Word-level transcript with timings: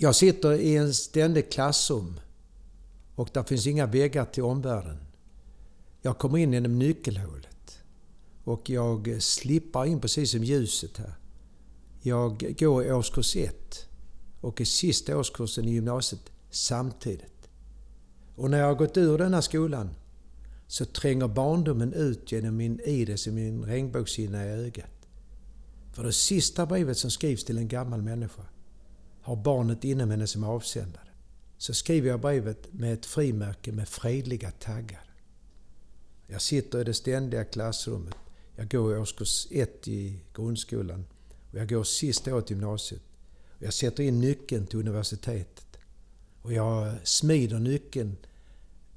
Jag 0.00 0.14
sitter 0.14 0.52
i 0.52 0.76
en 0.76 0.94
ständig 0.94 1.52
klassrum 1.52 2.20
och 3.14 3.30
där 3.32 3.42
finns 3.42 3.66
inga 3.66 3.86
väggar 3.86 4.24
till 4.24 4.42
omvärlden. 4.42 4.96
Jag 6.02 6.18
kommer 6.18 6.38
in 6.38 6.52
genom 6.52 6.78
nyckelhålet 6.78 7.78
och 8.44 8.70
jag 8.70 9.22
slippar 9.22 9.84
in 9.84 10.00
precis 10.00 10.30
som 10.30 10.44
ljuset 10.44 10.96
här. 10.96 11.14
Jag 12.02 12.54
går 12.58 12.84
i 12.84 12.92
årskurs 12.92 13.36
1 13.36 13.88
och 14.40 14.60
i 14.60 14.64
sista 14.64 15.18
årskursen 15.18 15.68
i 15.68 15.72
gymnasiet 15.72 16.32
samtidigt. 16.50 17.48
Och 18.36 18.50
när 18.50 18.58
jag 18.58 18.66
har 18.66 18.74
gått 18.74 18.96
ur 18.96 19.18
denna 19.18 19.42
skolan 19.42 19.90
så 20.66 20.84
tränger 20.84 21.28
barndomen 21.28 21.92
ut 21.92 22.32
genom 22.32 22.56
min 22.56 22.80
iris 22.80 23.26
i 23.26 23.30
min 23.30 23.64
regnbågshinna 23.64 24.46
i 24.46 24.48
ögat. 24.48 25.08
För 25.92 26.04
det 26.04 26.12
sista 26.12 26.66
brevet 26.66 26.98
som 26.98 27.10
skrivs 27.10 27.44
till 27.44 27.58
en 27.58 27.68
gammal 27.68 28.02
människa 28.02 28.42
har 29.28 29.36
barnet 29.36 29.84
inom 29.84 30.10
henne 30.10 30.26
som 30.26 30.44
avsändare. 30.44 31.08
Så 31.58 31.74
skriver 31.74 32.08
jag 32.08 32.20
brevet 32.20 32.72
med 32.72 32.92
ett 32.92 33.06
frimärke 33.06 33.72
med 33.72 33.88
fredliga 33.88 34.50
taggar. 34.50 35.10
Jag 36.26 36.42
sitter 36.42 36.80
i 36.80 36.84
det 36.84 36.94
ständiga 36.94 37.44
klassrummet. 37.44 38.14
Jag 38.56 38.70
går 38.70 38.94
i 38.94 38.98
årskurs 38.98 39.46
1 39.50 39.88
i 39.88 40.20
grundskolan 40.34 41.04
och 41.50 41.58
jag 41.58 41.68
går 41.68 41.84
sista 41.84 42.34
året 42.34 42.50
i 42.50 42.54
gymnasiet. 42.54 43.02
Jag 43.58 43.74
sätter 43.74 44.02
in 44.02 44.20
nyckeln 44.20 44.66
till 44.66 44.78
universitetet. 44.78 45.78
Och 46.42 46.52
jag 46.52 46.94
smider 47.02 47.58
nyckeln 47.58 48.16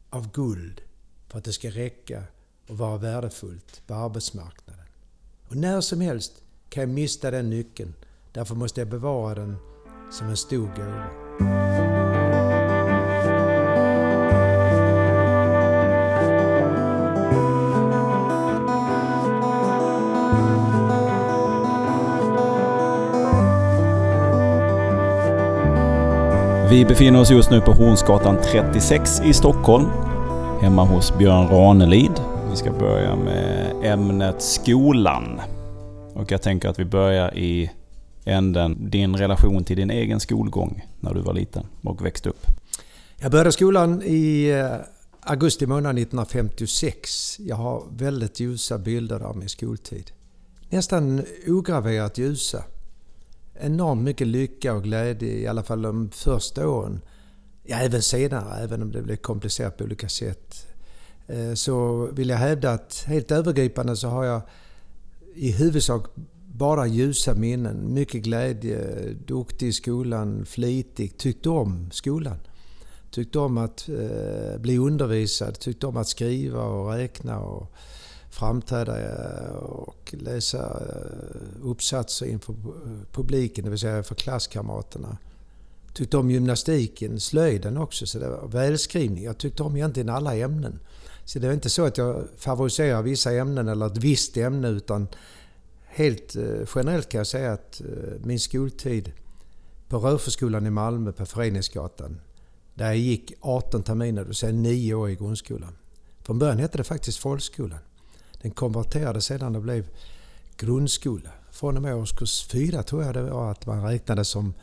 av 0.10 0.32
guld 0.32 0.82
för 1.28 1.38
att 1.38 1.44
det 1.44 1.54
ska 1.54 1.70
räcka 1.70 2.24
och 2.68 2.78
vara 2.78 2.98
värdefullt 2.98 3.88
på 3.88 3.94
arbetsmarknaden. 3.94 4.86
Och 5.48 5.56
när 5.56 5.82
som 5.82 6.02
helst 6.02 6.34
kan 6.70 6.82
jag 6.82 6.90
mista 6.90 7.32
den 7.32 7.50
nyckeln. 7.50 7.94
Därför 8.32 8.56
måste 8.56 8.82
jag 8.82 8.90
bevara 8.90 9.36
den 9.36 9.71
som 10.12 10.30
en 10.30 10.38
stor 10.38 10.70
gåva. 10.76 11.22
Vi 26.70 26.86
befinner 26.86 27.20
oss 27.20 27.32
just 27.32 27.52
nu 27.52 27.62
på 27.62 27.72
Hornsgatan 27.72 28.38
36 28.44 29.22
i 29.26 29.34
Stockholm. 29.34 29.86
Hemma 30.62 30.84
hos 30.84 31.18
Björn 31.18 31.48
Ranelid. 31.48 32.22
Vi 32.50 32.56
ska 32.56 32.72
börja 32.72 33.16
med 33.16 33.74
ämnet 33.84 34.42
skolan. 34.42 35.42
Och 36.14 36.32
jag 36.32 36.42
tänker 36.42 36.70
att 36.70 36.80
vi 36.80 36.86
börjar 36.86 37.38
i 37.38 37.72
änden 38.26 38.90
din 38.90 39.16
relation 39.16 39.64
till 39.64 39.78
din 39.78 39.92
egen 39.92 40.20
skolgång 40.20 40.86
när 41.00 41.14
du 41.14 41.22
var 41.22 41.34
liten 41.34 41.66
och 41.84 42.06
växte 42.06 42.30
upp. 42.30 42.46
Jag 43.18 43.32
började 43.32 43.52
skolan 43.52 44.02
i 44.06 44.50
eh, 44.50 44.76
augusti 45.22 45.66
månad 45.66 45.98
1956. 45.98 47.40
Jag 47.40 47.56
har 47.56 47.84
väldigt 47.92 48.40
ljusa 48.40 48.78
bilder 48.78 49.20
av 49.20 49.38
min 49.38 49.50
skoltid. 49.50 50.12
Nästan 50.70 51.26
ograverat 51.48 52.18
ljusa. 52.18 52.64
Enormt 53.60 54.02
mycket 54.02 54.28
lycka 54.28 54.74
och 54.74 54.84
glädje, 54.84 55.34
i 55.34 55.48
alla 55.48 55.64
fall 55.64 55.82
de 55.82 56.10
första 56.10 56.68
åren. 56.68 57.02
Ja, 57.64 57.78
även 57.78 58.02
senare, 58.02 58.64
även 58.64 58.82
om 58.82 58.92
det 58.92 59.02
blev 59.02 59.16
komplicerat 59.16 59.78
på 59.78 59.84
olika 59.84 60.10
sätt. 60.10 60.68
Eh, 61.28 61.54
så 61.54 62.06
vill 62.12 62.30
jag 62.30 62.38
hävda 62.38 62.72
att 62.72 63.04
helt 63.08 63.32
övergripande 63.32 63.96
så 63.96 64.08
har 64.08 64.24
jag 64.24 64.42
i 65.36 65.52
huvudsak 65.52 66.06
bara 66.58 66.88
ljusa 66.88 67.34
minnen. 67.34 67.94
Mycket 67.94 68.24
glädje, 68.24 68.80
duktig 69.26 69.68
i 69.68 69.74
skolan, 69.74 70.46
flitig, 70.46 71.18
tyckte 71.18 71.50
om 71.50 71.90
skolan. 71.92 72.38
Tyckte 73.12 73.40
om 73.40 73.58
att 73.58 73.90
eh, 73.90 74.60
bli 74.60 74.78
undervisad, 74.78 75.60
tyckte 75.60 75.88
om 75.88 75.98
att 75.98 76.08
skriva 76.08 76.64
och 76.64 76.94
räkna 76.94 77.40
och 77.40 77.72
framträda 78.30 79.00
eh, 79.00 79.56
och 79.56 80.16
läsa 80.20 80.60
eh, 80.60 81.70
uppsatser 81.70 82.26
inför 82.26 82.56
publiken, 83.12 83.64
det 83.64 83.70
vill 83.70 83.80
säga 83.80 84.04
för 84.04 84.16
klasskamraterna. 84.16 85.18
Tyckte 85.94 86.18
om 86.18 86.32
gymnastiken, 86.32 87.20
slöjden 87.20 87.78
också, 87.78 88.06
så 88.06 88.20
det 88.20 88.30
var 88.30 88.48
välskrivning. 88.48 89.24
Jag 89.24 89.38
tyckte 89.38 89.64
om 89.64 89.76
egentligen 89.76 90.10
alla 90.10 90.36
ämnen. 90.36 90.80
Så 91.26 91.40
det 91.40 91.48
var 91.48 91.54
inte 91.54 91.70
så 91.70 91.86
att 91.86 91.98
jag 91.98 92.24
favoriserar 92.38 93.02
vissa 93.02 93.32
ämnen 93.32 93.68
eller 93.68 93.86
ett 93.86 93.98
visst 93.98 94.38
ämne 94.38 94.70
utan 94.70 95.08
helt 95.94 96.36
eh, 96.36 96.44
generellt 96.76 97.10
kan 97.10 97.18
jag 97.18 97.28
säga 97.28 97.54
att 97.54 97.82
eh, 97.82 97.88
min 98.24 98.40
skoltid 98.40 99.12
på 99.88 99.98
Röferskolan 99.98 100.68
i 100.68 100.70
Malmö 100.70 101.12
på 101.12 101.26
Föreningsgatan 101.26 102.22
där 102.74 102.86
jag 102.86 102.98
gick 102.98 103.34
18 103.42 103.84
terminer, 103.84 104.22
det 104.22 104.28
vill 104.28 104.36
säga 104.36 104.54
9 104.54 104.94
år 104.94 105.10
i 105.10 105.16
grundskolan. 105.16 105.78
Från 106.24 106.40
början 106.40 106.60
hette 106.60 106.78
det 106.78 106.84
faktiskt 106.84 107.18
folkskolan. 107.18 107.80
Den 108.42 108.52
konverterade 108.52 109.22
sedan 109.22 109.56
och 109.56 109.62
blev 109.62 109.88
grundskola. 110.58 111.30
Från 111.52 111.78
och 111.78 111.84
med 111.84 111.96
årskurs 111.96 112.48
4 112.48 112.84
tror 112.84 113.04
jag 113.04 113.14
det 113.14 113.22
var 113.22 113.52
att 113.52 113.66
man 113.66 113.84
räknade 113.84 114.26
som 114.26 114.54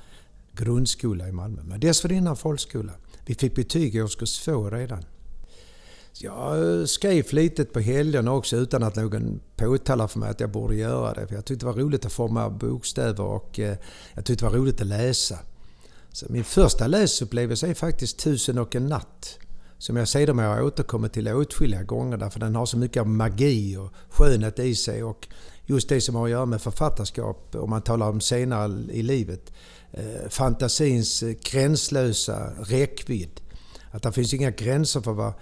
grundskola 0.52 1.28
i 1.28 1.32
Malmö. 1.32 1.62
Men 1.64 1.80
dessförinnan 1.80 2.36
folkskola. 2.36 2.92
Vi 3.26 3.34
fick 3.34 3.54
betyg 3.54 3.94
i 3.94 4.02
årskurs 4.02 4.44
2 4.44 4.70
redan. 4.70 5.04
Jag 6.20 6.88
skrev 6.88 7.22
flitigt 7.22 7.72
på 7.72 7.80
helgerna 7.80 8.32
också 8.32 8.56
utan 8.56 8.82
att 8.82 8.96
någon 8.96 9.40
påtalade 9.56 10.08
för 10.08 10.18
mig 10.18 10.30
att 10.30 10.40
jag 10.40 10.50
borde 10.50 10.76
göra 10.76 11.14
det. 11.14 11.26
För 11.26 11.34
jag 11.34 11.44
tyckte 11.44 11.66
det 11.66 11.72
var 11.72 11.78
roligt 11.78 12.06
att 12.06 12.12
forma 12.12 12.50
bokstäver 12.50 13.24
och 13.24 13.58
eh, 13.58 13.76
jag 14.14 14.24
tyckte 14.24 14.44
det 14.44 14.50
var 14.50 14.58
roligt 14.58 14.80
att 14.80 14.86
läsa. 14.86 15.38
Så 16.12 16.26
min 16.28 16.44
första 16.44 16.86
läsupplevelse 16.86 17.68
är 17.68 17.74
faktiskt 17.74 18.18
Tusen 18.18 18.58
och 18.58 18.76
en 18.76 18.86
natt. 18.86 19.38
Som 19.78 19.96
jag 19.96 20.08
sedermera 20.08 20.48
har 20.48 20.62
återkommit 20.62 21.12
till 21.12 21.28
åtskilliga 21.28 21.82
gånger 21.82 22.16
därför 22.16 22.40
den 22.40 22.54
har 22.54 22.66
så 22.66 22.78
mycket 22.78 23.00
av 23.00 23.08
magi 23.08 23.76
och 23.76 23.92
skönhet 24.08 24.58
i 24.58 24.74
sig. 24.74 25.04
Och 25.04 25.28
just 25.66 25.88
det 25.88 26.00
som 26.00 26.14
har 26.14 26.24
att 26.24 26.30
göra 26.30 26.46
med 26.46 26.62
författarskap, 26.62 27.54
om 27.54 27.70
man 27.70 27.82
talar 27.82 28.08
om 28.08 28.20
senare 28.20 28.92
i 28.92 29.02
livet. 29.02 29.52
Eh, 29.92 30.28
fantasins 30.28 31.22
eh, 31.22 31.34
gränslösa 31.42 32.52
räckvidd. 32.62 33.40
Att 33.90 34.02
det 34.02 34.12
finns 34.12 34.34
inga 34.34 34.50
gränser 34.50 35.00
för 35.00 35.12
vad 35.12 35.32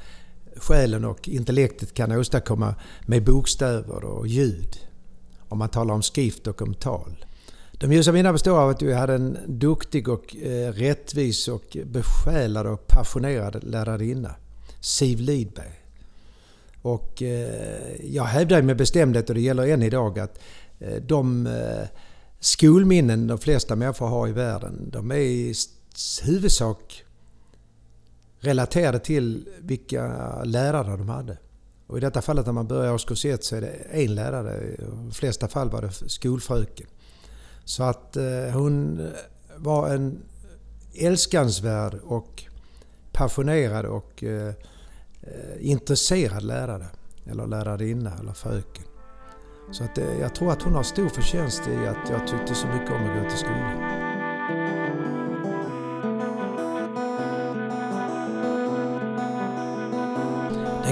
själen 0.57 1.05
och 1.05 1.29
intellektet 1.29 1.95
kan 1.95 2.13
åstadkomma 2.13 2.75
med 3.07 3.25
bokstäver 3.25 4.05
och 4.05 4.27
ljud. 4.27 4.81
Om 5.49 5.59
man 5.59 5.69
talar 5.69 5.95
om 5.95 6.03
skrift 6.03 6.47
och 6.47 6.63
om 6.63 6.75
tal. 6.75 7.25
De 7.73 7.93
ljusa 7.93 8.13
minnena 8.13 8.33
består 8.33 8.59
av 8.59 8.69
att 8.69 8.79
du 8.79 8.95
hade 8.95 9.15
en 9.15 9.39
duktig 9.47 10.09
och 10.09 10.37
eh, 10.37 10.73
rättvis 10.73 11.49
och 11.49 11.77
besjälad 11.85 12.67
och 12.67 12.87
passionerad 12.87 13.65
lärarinna. 13.65 14.35
Siv 14.81 15.21
Lidberg. 15.21 15.81
Och 16.83 17.23
eh, 17.23 18.07
jag 18.15 18.25
hävdar 18.25 18.63
med 18.63 18.77
bestämdhet, 18.77 19.29
och 19.29 19.35
det 19.35 19.41
gäller 19.41 19.67
än 19.67 19.83
idag, 19.83 20.19
att 20.19 20.39
eh, 20.79 21.03
de 21.03 21.49
skolminnen 22.41 23.27
de 23.27 23.39
flesta 23.39 23.77
människor 23.77 24.07
har 24.07 24.29
i 24.29 24.33
världen, 24.33 24.91
de 24.93 25.11
är 25.11 25.17
i 25.17 25.55
huvudsak 26.23 27.05
relaterade 28.41 28.99
till 28.99 29.49
vilka 29.59 30.43
lärare 30.45 30.97
de 30.97 31.09
hade. 31.09 31.39
Och 31.87 31.99
i 31.99 32.01
detta 32.01 32.23
fallet 32.23 32.47
när 32.47 32.53
man 32.53 32.67
börjar 32.67 32.93
årskurs 32.93 33.25
1 33.25 33.45
så 33.45 33.57
är 33.57 33.61
det 33.61 33.69
en 33.91 34.15
lärare. 34.15 34.65
I 34.65 34.77
de 34.79 35.11
flesta 35.11 35.49
fall 35.49 35.71
var 35.71 35.83
det 35.83 35.93
skolfröken. 35.93 36.87
Så 37.65 37.83
att 37.83 38.17
eh, 38.17 38.51
hon 38.53 39.07
var 39.57 39.89
en 39.95 40.23
älskansvärd 40.95 41.95
och 41.95 42.45
passionerad 43.13 43.87
och 43.87 44.25
eh, 44.25 44.55
eh, 45.23 45.57
intresserad 45.61 46.43
lärare. 46.43 46.87
Eller 47.27 47.47
lärarinna 47.47 48.13
eller 48.21 48.33
fröken. 48.33 48.85
Så 49.73 49.85
att, 49.85 49.99
jag 50.21 50.35
tror 50.35 50.53
att 50.53 50.63
hon 50.63 50.75
har 50.75 50.83
stor 50.83 51.09
förtjänst 51.09 51.63
i 51.69 51.87
att 51.87 52.11
jag 52.11 52.27
tyckte 52.27 52.55
så 52.55 52.67
mycket 52.67 52.91
om 52.91 53.11
att 53.11 53.23
gå 53.23 53.31
till 53.31 53.39
skolan. 53.39 53.86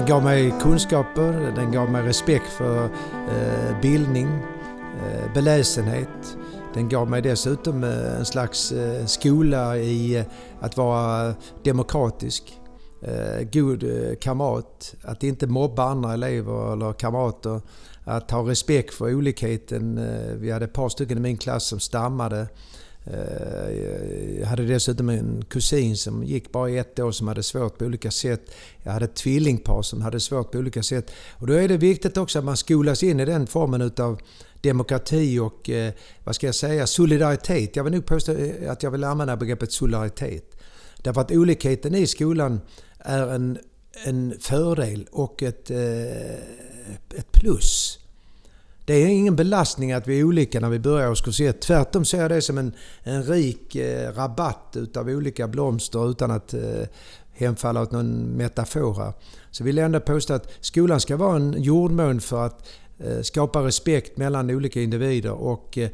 Den 0.05 0.13
gav 0.13 0.23
mig 0.23 0.53
kunskaper, 0.61 1.53
den 1.55 1.71
gav 1.71 1.89
mig 1.91 2.03
respekt 2.03 2.47
för 2.47 2.85
eh, 3.29 3.81
bildning, 3.81 4.27
eh, 4.27 5.33
beläsenhet. 5.33 6.37
Den 6.73 6.89
gav 6.89 7.09
mig 7.09 7.21
dessutom 7.21 7.83
eh, 7.83 8.19
en 8.19 8.25
slags 8.25 8.71
eh, 8.71 9.05
skola 9.05 9.77
i 9.77 10.15
eh, 10.15 10.25
att 10.59 10.77
vara 10.77 11.33
demokratisk, 11.63 12.59
eh, 13.01 13.47
god 13.51 13.83
eh, 13.83 14.15
kamrat, 14.21 14.95
att 15.03 15.23
inte 15.23 15.47
mobba 15.47 15.83
andra 15.83 16.13
elever 16.13 16.73
eller 16.73 16.93
kamrater, 16.93 17.61
att 18.03 18.31
ha 18.31 18.49
respekt 18.49 18.93
för 18.93 19.15
olikheten. 19.15 19.97
Eh, 19.97 20.35
vi 20.35 20.51
hade 20.51 20.65
ett 20.65 20.73
par 20.73 20.89
stycken 20.89 21.17
i 21.17 21.21
min 21.21 21.37
klass 21.37 21.63
som 21.63 21.79
stammade. 21.79 22.47
Eh, 23.07 24.39
jag 24.39 24.47
hade 24.47 24.63
dessutom 24.63 25.09
en 25.09 25.45
kusin 25.49 25.97
som 25.97 26.23
gick 26.23 26.51
bara 26.51 26.69
ett 26.69 26.99
år 26.99 27.11
som 27.11 27.27
hade 27.27 27.43
svårt 27.43 27.77
på 27.77 27.85
olika 27.85 28.11
sätt. 28.11 28.51
Jag 28.83 28.91
hade 28.91 29.05
ett 29.05 29.15
tvillingpar 29.15 29.81
som 29.81 30.01
hade 30.01 30.19
svårt 30.19 30.51
på 30.51 30.57
olika 30.57 30.83
sätt. 30.83 31.11
Och 31.33 31.47
då 31.47 31.53
är 31.53 31.67
det 31.67 31.77
viktigt 31.77 32.17
också 32.17 32.39
att 32.39 32.45
man 32.45 32.57
skolas 32.57 33.03
in 33.03 33.19
i 33.19 33.25
den 33.25 33.47
formen 33.47 33.81
utav 33.81 34.21
demokrati 34.61 35.39
och, 35.39 35.69
eh, 35.69 35.93
vad 36.23 36.35
ska 36.35 36.45
jag 36.45 36.55
säga, 36.55 36.87
solidaritet. 36.87 37.75
Jag 37.75 37.83
vill 37.83 37.93
nog 37.93 38.05
påstå 38.05 38.31
eh, 38.31 38.71
att 38.71 38.83
jag 38.83 38.91
vill 38.91 39.03
använda 39.03 39.37
begreppet 39.37 39.71
solidaritet. 39.71 40.61
Därför 40.97 41.21
att 41.21 41.31
olikheten 41.31 41.95
i 41.95 42.07
skolan 42.07 42.61
är 42.99 43.27
en, 43.27 43.57
en 44.05 44.33
fördel 44.39 45.07
och 45.11 45.43
ett, 45.43 45.71
ett 45.71 47.31
plus. 47.31 47.99
Det 48.85 48.93
är 48.93 49.07
ingen 49.07 49.35
belastning 49.35 49.91
att 49.91 50.07
vi 50.07 50.19
är 50.19 50.23
olika 50.23 50.59
när 50.59 50.69
vi 50.69 50.79
börjar 50.79 51.11
årskurs 51.11 51.41
1. 51.41 51.61
Tvärtom 51.61 52.05
ser 52.05 52.21
jag 52.21 52.31
det 52.31 52.41
som 52.41 52.57
en, 52.57 52.73
en 53.03 53.23
rik 53.23 53.75
eh, 53.75 54.11
rabatt 54.11 54.73
utav 54.75 55.09
olika 55.09 55.47
blomster 55.47 56.09
utan 56.09 56.31
att 56.31 56.53
eh, 56.53 56.87
hemfalla 57.33 57.81
åt 57.81 57.91
någon 57.91 58.21
metafor 58.21 58.93
här. 58.93 59.13
Så 59.51 59.63
vill 59.63 59.77
jag 59.77 59.85
ändå 59.85 59.99
påstå 59.99 60.33
att 60.33 60.51
skolan 60.61 60.99
ska 60.99 61.17
vara 61.17 61.35
en 61.35 61.55
jordmån 61.57 62.21
för 62.21 62.45
att 62.45 62.67
eh, 62.99 63.21
skapa 63.21 63.59
respekt 63.59 64.17
mellan 64.17 64.49
olika 64.49 64.81
individer 64.81 65.31
och 65.31 65.77
eh, 65.77 65.89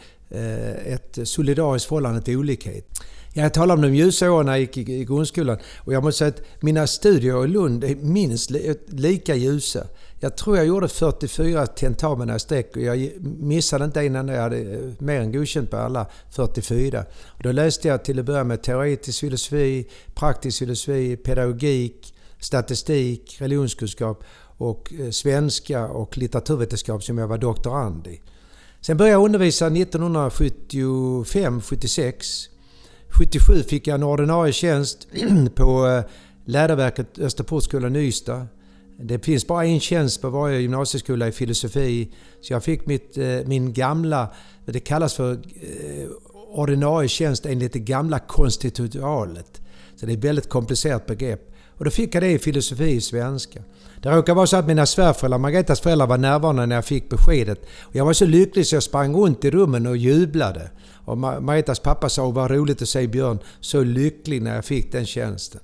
ett 0.94 1.20
solidariskt 1.24 1.88
förhållande 1.88 2.22
till 2.22 2.38
olikhet. 2.38 2.88
Jag 3.34 3.54
talade 3.54 3.74
om 3.74 3.82
de 3.82 3.96
ljusa 3.96 4.32
åren 4.32 4.46
när 4.46 4.54
jag 4.54 4.60
gick 4.60 4.78
i 4.78 5.06
grundskolan 5.06 5.58
och 5.78 5.94
jag 5.94 6.04
måste 6.04 6.18
säga 6.20 6.30
att 6.30 6.64
mina 6.64 6.88
studier 6.88 7.46
i 7.46 7.48
Lund 7.48 7.84
är 7.84 7.96
minst 7.96 8.52
lika 8.88 9.36
ljusa. 9.36 9.88
Jag 10.24 10.38
tror 10.38 10.58
jag 10.58 10.66
gjorde 10.66 10.88
44 10.88 11.68
tentamina 11.68 12.36
i 12.36 12.40
sträck 12.40 12.76
och 12.76 12.82
jag 12.82 13.12
missade 13.40 13.86
inte 13.86 14.02
en 14.02 14.16
enda. 14.16 14.34
Jag 14.34 14.42
hade 14.42 14.58
eh, 14.58 14.80
mer 15.00 15.22
än 15.22 15.32
godkänt 15.32 15.72
på 15.72 15.78
alla 15.78 16.08
44. 16.30 17.06
Och 17.26 17.44
då 17.44 17.52
läste 17.52 17.88
jag 17.88 18.06
till 18.06 18.20
att 18.20 18.26
börja 18.26 18.44
med 18.44 18.64
teoretisk 18.64 19.20
filosofi, 19.20 19.88
praktisk 20.14 20.60
filosofi, 20.60 21.18
pedagogik, 21.18 22.16
statistik, 22.40 23.38
religionskunskap 23.40 24.24
och 24.58 24.94
eh, 25.00 25.10
svenska 25.10 25.88
och 25.88 26.18
litteraturvetenskap 26.18 27.04
som 27.04 27.18
jag 27.18 27.28
var 27.28 27.38
doktorand 27.38 28.08
i. 28.08 28.22
Sen 28.82 28.98
började 28.98 29.14
jag 29.14 29.26
undervisa 29.26 29.70
1975-76. 29.70 32.50
77 33.10 33.64
fick 33.64 33.88
jag 33.88 33.96
en 33.96 34.04
ordinarie 34.04 34.54
tjänst 34.54 35.08
på 35.56 35.88
eh, 35.88 36.04
Läroverket 36.46 37.20
Österportskolan 37.20 37.96
i 37.96 38.00
Ystad. 38.00 38.48
Det 39.03 39.25
finns 39.25 39.48
bara 39.48 39.65
en 39.65 39.80
tjänst 39.80 40.21
på 40.21 40.30
varje 40.30 40.59
gymnasieskola 40.59 41.27
i 41.27 41.31
filosofi. 41.31 42.12
Så 42.42 42.53
jag 42.53 42.63
fick 42.63 42.86
mitt, 42.86 43.18
eh, 43.18 43.25
min 43.45 43.74
gamla, 43.74 44.33
det 44.65 44.80
kallas 44.80 45.13
för 45.13 45.31
eh, 45.33 46.09
ordinarie 46.53 47.09
tjänst 47.09 47.45
enligt 47.45 47.74
det 47.74 47.80
gamla 47.80 48.19
konstitutualet. 48.19 49.62
Så 49.95 50.06
det 50.06 50.12
är 50.12 50.18
ett 50.18 50.24
väldigt 50.24 50.50
komplicerat 50.50 51.06
begrepp. 51.06 51.51
Och 51.77 51.86
då 51.86 51.92
fick 51.92 52.15
jag 52.15 52.24
det 52.24 52.31
i 52.31 52.39
filosofi 52.39 52.89
i 52.89 53.01
svenska. 53.01 53.59
Det 54.01 54.09
råkar 54.09 54.36
vara 54.36 54.48
så 54.48 54.57
att 54.57 54.68
mina 54.68 54.86
svärföräldrar, 54.86 55.39
Margaretas 55.39 55.81
föräldrar, 55.81 56.07
var 56.07 56.18
närvarande 56.18 56.65
när 56.65 56.75
jag 56.75 56.86
fick 56.86 57.09
beskedet. 57.09 57.62
Och 57.81 57.95
jag 57.95 58.06
var 58.06 58.13
så 58.13 58.25
lycklig 58.25 58.68
så 58.68 58.75
jag 58.75 58.83
sprang 58.83 59.15
runt 59.15 59.45
i 59.45 59.51
rummen 59.51 59.88
och 59.88 59.98
jublade. 59.98 60.71
Och 61.06 61.18
Margaretas 61.18 61.80
pappa 61.80 62.09
sa 62.09 62.30
vad 62.30 62.51
roligt 62.51 62.81
att 62.81 62.89
se 62.89 63.07
Björn 63.07 63.39
så 63.59 63.83
lycklig 63.83 64.42
när 64.42 64.56
jag 64.56 64.65
fick 64.65 64.92
den 64.92 65.06
tjänsten. 65.06 65.62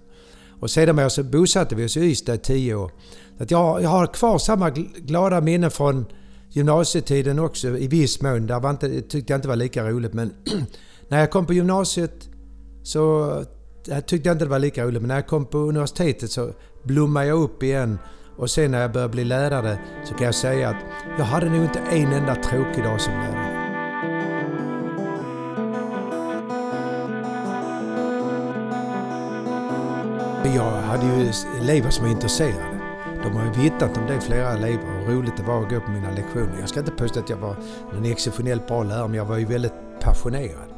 Och 0.60 0.72
sedan 0.72 1.10
så 1.10 1.24
bosatte 1.24 1.76
vi 1.76 1.86
oss 1.86 1.98
i 1.98 2.00
Ystad 2.00 2.36
i 2.36 2.38
tio 2.38 2.76
år. 2.76 2.92
Att 3.40 3.52
jag, 3.52 3.82
jag 3.84 3.90
har 3.90 4.08
kvar 4.08 4.38
samma 4.38 4.70
glada 4.70 5.42
minnen 5.42 5.72
från 5.72 6.06
gymnasietiden 6.50 7.40
också 7.40 7.68
i 7.68 7.88
viss 7.88 8.22
mån. 8.22 8.48
Där 8.48 8.60
var 8.60 8.70
inte, 8.70 9.02
tyckte 9.02 9.34
jag 9.34 9.38
inte 9.38 9.48
var 9.48 9.56
lika 9.56 9.90
roligt 9.90 10.14
men 10.14 10.34
när 11.08 11.20
jag 11.20 11.32
kom 11.32 11.46
på 11.46 11.54
gymnasiet 11.54 12.30
så 12.84 13.34
jag 13.88 14.06
tyckte 14.06 14.30
jag 14.30 14.36
inte 14.36 14.46
det 14.46 14.52
var 14.52 14.60
lika 14.60 14.86
roligt. 14.86 15.02
Men 15.02 15.08
när 15.08 15.16
jag 15.16 15.28
kom 15.28 15.46
på 15.46 15.58
universitetet 15.58 16.32
så 16.32 16.52
blommade 16.84 17.26
jag 17.26 17.42
upp 17.42 17.64
igen. 17.64 18.00
Och 18.38 18.50
sen 18.50 18.72
när 18.72 18.82
jag 18.82 18.92
började 18.92 19.12
bli 19.12 19.24
lärare 19.24 19.80
så 20.06 20.14
kan 20.14 20.26
jag 20.26 20.36
säga 20.36 20.70
att 20.70 20.84
jag 21.18 21.26
hade 21.26 21.50
nog 21.50 21.64
inte 21.64 21.80
en 21.80 22.14
enda 22.14 22.36
tråkig 22.36 22.84
dag 22.84 23.02
som 23.02 23.14
lärare. 23.14 23.54
Jag 30.56 30.72
hade 30.72 31.06
ju 31.06 31.32
elever 31.62 31.90
som 31.90 32.06
var 32.06 32.12
intresserade. 32.12 32.67
De 33.28 33.36
har 33.36 33.46
ju 33.46 33.64
vittnat 33.64 33.98
om 33.98 34.08
det, 34.08 34.22
flera 34.22 34.54
elever, 34.54 35.06
hur 35.06 35.16
roligt 35.16 35.38
det 35.38 35.44
var 35.44 35.64
att 35.64 35.70
gå 35.70 35.80
på 35.80 35.92
mina 35.92 36.12
lektioner. 36.12 36.60
Jag 36.60 36.70
ska 36.70 36.80
inte 36.80 36.92
påstå 36.92 37.20
att 37.20 37.30
jag 37.30 37.38
var 37.38 37.56
en 37.98 38.06
exceptionellt 38.06 38.68
bra 38.68 38.84
lärare, 38.84 39.08
men 39.08 39.18
jag 39.18 39.26
var 39.26 39.38
ju 39.38 39.46
väldigt 39.46 39.74
passionerad. 40.02 40.70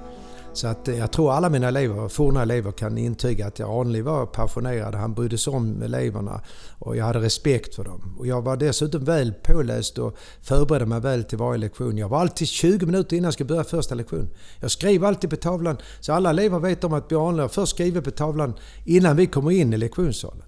Så 0.54 0.68
att 0.68 0.88
eh, 0.88 0.98
jag 0.98 1.12
tror 1.12 1.32
alla 1.32 1.50
mina 1.50 1.68
elever, 1.68 2.08
forna 2.08 2.42
elever 2.42 2.72
kan 2.72 2.98
intyga 2.98 3.48
att 3.48 3.60
jag 3.60 3.70
Arnli 3.70 4.02
var 4.02 4.26
passionerad. 4.26 4.96
Han 4.96 5.14
brydde 5.14 5.38
sig 5.38 5.54
om 5.54 5.82
eleverna 5.82 6.42
och 6.80 6.98
jag 6.98 7.06
hade 7.06 7.20
respekt 7.20 7.76
för 7.76 7.84
dem. 7.84 8.16
Och 8.20 8.28
jag 8.28 8.42
var 8.42 8.58
dessutom 8.58 9.04
väl 9.04 9.34
påläst 9.44 9.98
och 9.98 10.18
förberedde 10.42 10.86
mig 10.86 11.00
väl 11.00 11.24
till 11.24 11.38
varje 11.38 11.58
lektion. 11.58 11.98
Jag 11.98 12.10
var 12.10 12.20
alltid 12.20 12.48
20 12.48 12.86
minuter 12.86 13.16
innan 13.16 13.26
jag 13.26 13.34
skulle 13.34 13.48
börja 13.48 13.64
första 13.64 13.96
lektion. 13.96 14.30
Jag 14.60 14.72
skrev 14.72 15.06
alltid 15.06 15.30
på 15.30 15.36
tavlan 15.36 15.78
så 16.00 16.14
alla 16.14 16.30
elever 16.30 16.60
vet 16.60 16.84
om 16.84 16.94
att 16.94 17.08
Björn 17.08 17.28
Arnli 17.28 17.42
har 17.42 17.50
först 17.50 17.76
skrivit 17.76 18.04
på 18.04 18.12
tavlan 18.12 18.54
innan 18.86 19.16
vi 19.16 19.28
kommer 19.28 19.52
in 19.52 19.74
i 19.74 19.78
lektionssalen. 19.78 20.44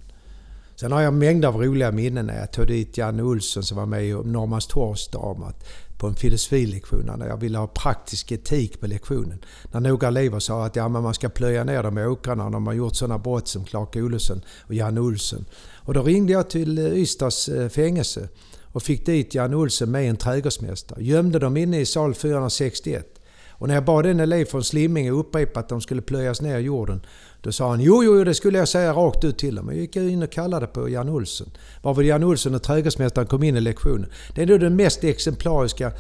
Sen 0.82 0.92
har 0.92 1.02
jag 1.02 1.14
mängder 1.14 1.48
av 1.48 1.56
roliga 1.56 1.92
minnen 1.92 2.26
när 2.26 2.40
jag 2.40 2.52
tog 2.52 2.68
dit 2.68 2.98
Janne 2.98 3.24
Olsson 3.24 3.64
som 3.64 3.78
var 3.78 3.86
med 3.86 4.06
i 4.06 4.12
Norrmalmstorgsdramat 4.12 5.64
på 5.98 6.08
en 6.08 6.16
filosofilektion 6.16 7.12
när 7.18 7.28
jag 7.28 7.38
ville 7.38 7.58
ha 7.58 7.68
praktisk 7.68 8.32
etik 8.32 8.80
på 8.80 8.88
lektionen. 8.88 9.46
När 9.72 9.80
några 9.80 10.08
elever 10.08 10.40
sa 10.40 10.66
att 10.66 10.76
ja, 10.76 10.88
men 10.88 11.04
man 11.04 11.14
ska 11.14 11.30
plöja 11.30 11.64
ner 11.64 11.84
dem 11.84 11.98
i 11.98 12.06
åkrarna 12.06 12.50
när 12.50 12.60
man 12.60 12.78
gjort 12.78 12.96
sådana 12.96 13.18
brott 13.18 13.48
som 13.48 13.66
Clark 13.66 13.96
Olofsson 13.96 14.42
och 14.68 14.74
Janne 14.74 15.02
Olsson. 15.02 15.46
Och 15.76 15.94
då 15.94 16.04
ringde 16.04 16.34
jag 16.34 16.50
till 16.50 16.78
eh, 16.78 16.86
Ystads 16.86 17.50
eh, 17.50 17.70
fängelse 17.70 18.30
och 18.64 18.84
fick 18.84 19.06
dit 19.06 19.36
Janne 19.36 19.56
Olsson 19.56 19.92
med 19.92 20.10
en 20.10 20.18
trädgårdsmästare. 20.18 21.04
Gömde 21.04 21.40
dem 21.40 21.58
inne 21.58 21.80
i 21.80 21.86
sal 21.86 22.14
461. 22.14 23.21
Och 23.62 23.68
när 23.68 23.76
jag 23.76 23.86
bad 23.86 24.06
en 24.06 24.20
elev 24.20 24.46
från 24.46 24.64
Slimminge 24.64 25.12
upprepa 25.12 25.60
att 25.60 25.70
de 25.70 25.82
skulle 25.82 26.02
plöjas 26.02 26.42
ner 26.42 26.58
i 26.58 26.62
jorden 26.62 27.02
då 27.42 27.52
sa 27.52 27.70
han 27.70 27.82
jo, 27.82 28.04
jo, 28.04 28.24
det 28.24 28.34
skulle 28.34 28.58
jag 28.58 28.68
säga 28.68 28.94
rakt 28.94 29.24
ut 29.24 29.38
till 29.38 29.56
dem. 29.56 29.68
Jag 29.68 29.78
gick 29.78 29.96
in 29.96 30.24
och 30.24 30.32
kallade 30.32 30.68
på 30.68 30.90
Jan 30.90 31.10
Olsson. 31.10 31.52
Varvid 31.82 32.08
Jan 32.08 32.24
Olsson 32.24 32.56
och 32.56 32.64
trädgårdsmästaren 32.64 33.28
kom 33.28 33.44
in 33.44 33.58
i 33.58 33.62
lektionen. 33.62 34.10
Det 34.36 34.42
är 34.42 34.46
nog 34.46 34.60
den 34.60 34.76
mest 34.76 35.04
exemplariska 35.04 35.92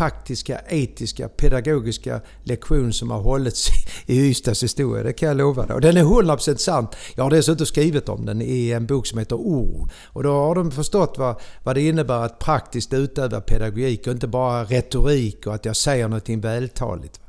praktiska, 0.00 0.60
etiska, 0.68 1.28
pedagogiska 1.28 2.20
lektion 2.44 2.92
som 2.92 3.10
har 3.10 3.20
hållits 3.20 3.68
i 4.06 4.20
Ystads 4.20 4.62
historia. 4.62 5.02
Det 5.02 5.12
kan 5.12 5.28
jag 5.28 5.36
lova 5.36 5.66
dig. 5.66 5.74
Och 5.74 5.80
den 5.80 5.96
är 5.96 6.02
100% 6.02 6.56
sant. 6.56 6.96
Jag 7.14 7.24
har 7.24 7.30
dessutom 7.30 7.66
skrivit 7.66 8.08
om 8.08 8.26
den 8.26 8.42
i 8.42 8.70
en 8.70 8.86
bok 8.86 9.06
som 9.06 9.18
heter 9.18 9.36
Ord. 9.36 9.90
Och 10.06 10.22
då 10.22 10.32
har 10.32 10.54
de 10.54 10.70
förstått 10.70 11.14
vad, 11.18 11.40
vad 11.62 11.76
det 11.76 11.88
innebär 11.88 12.24
att 12.24 12.38
praktiskt 12.38 12.92
utöva 12.92 13.40
pedagogik 13.40 14.06
och 14.06 14.12
inte 14.12 14.28
bara 14.28 14.64
retorik 14.64 15.46
och 15.46 15.54
att 15.54 15.64
jag 15.64 15.76
säger 15.76 16.08
någonting 16.08 16.40
vältaligt. 16.40 17.20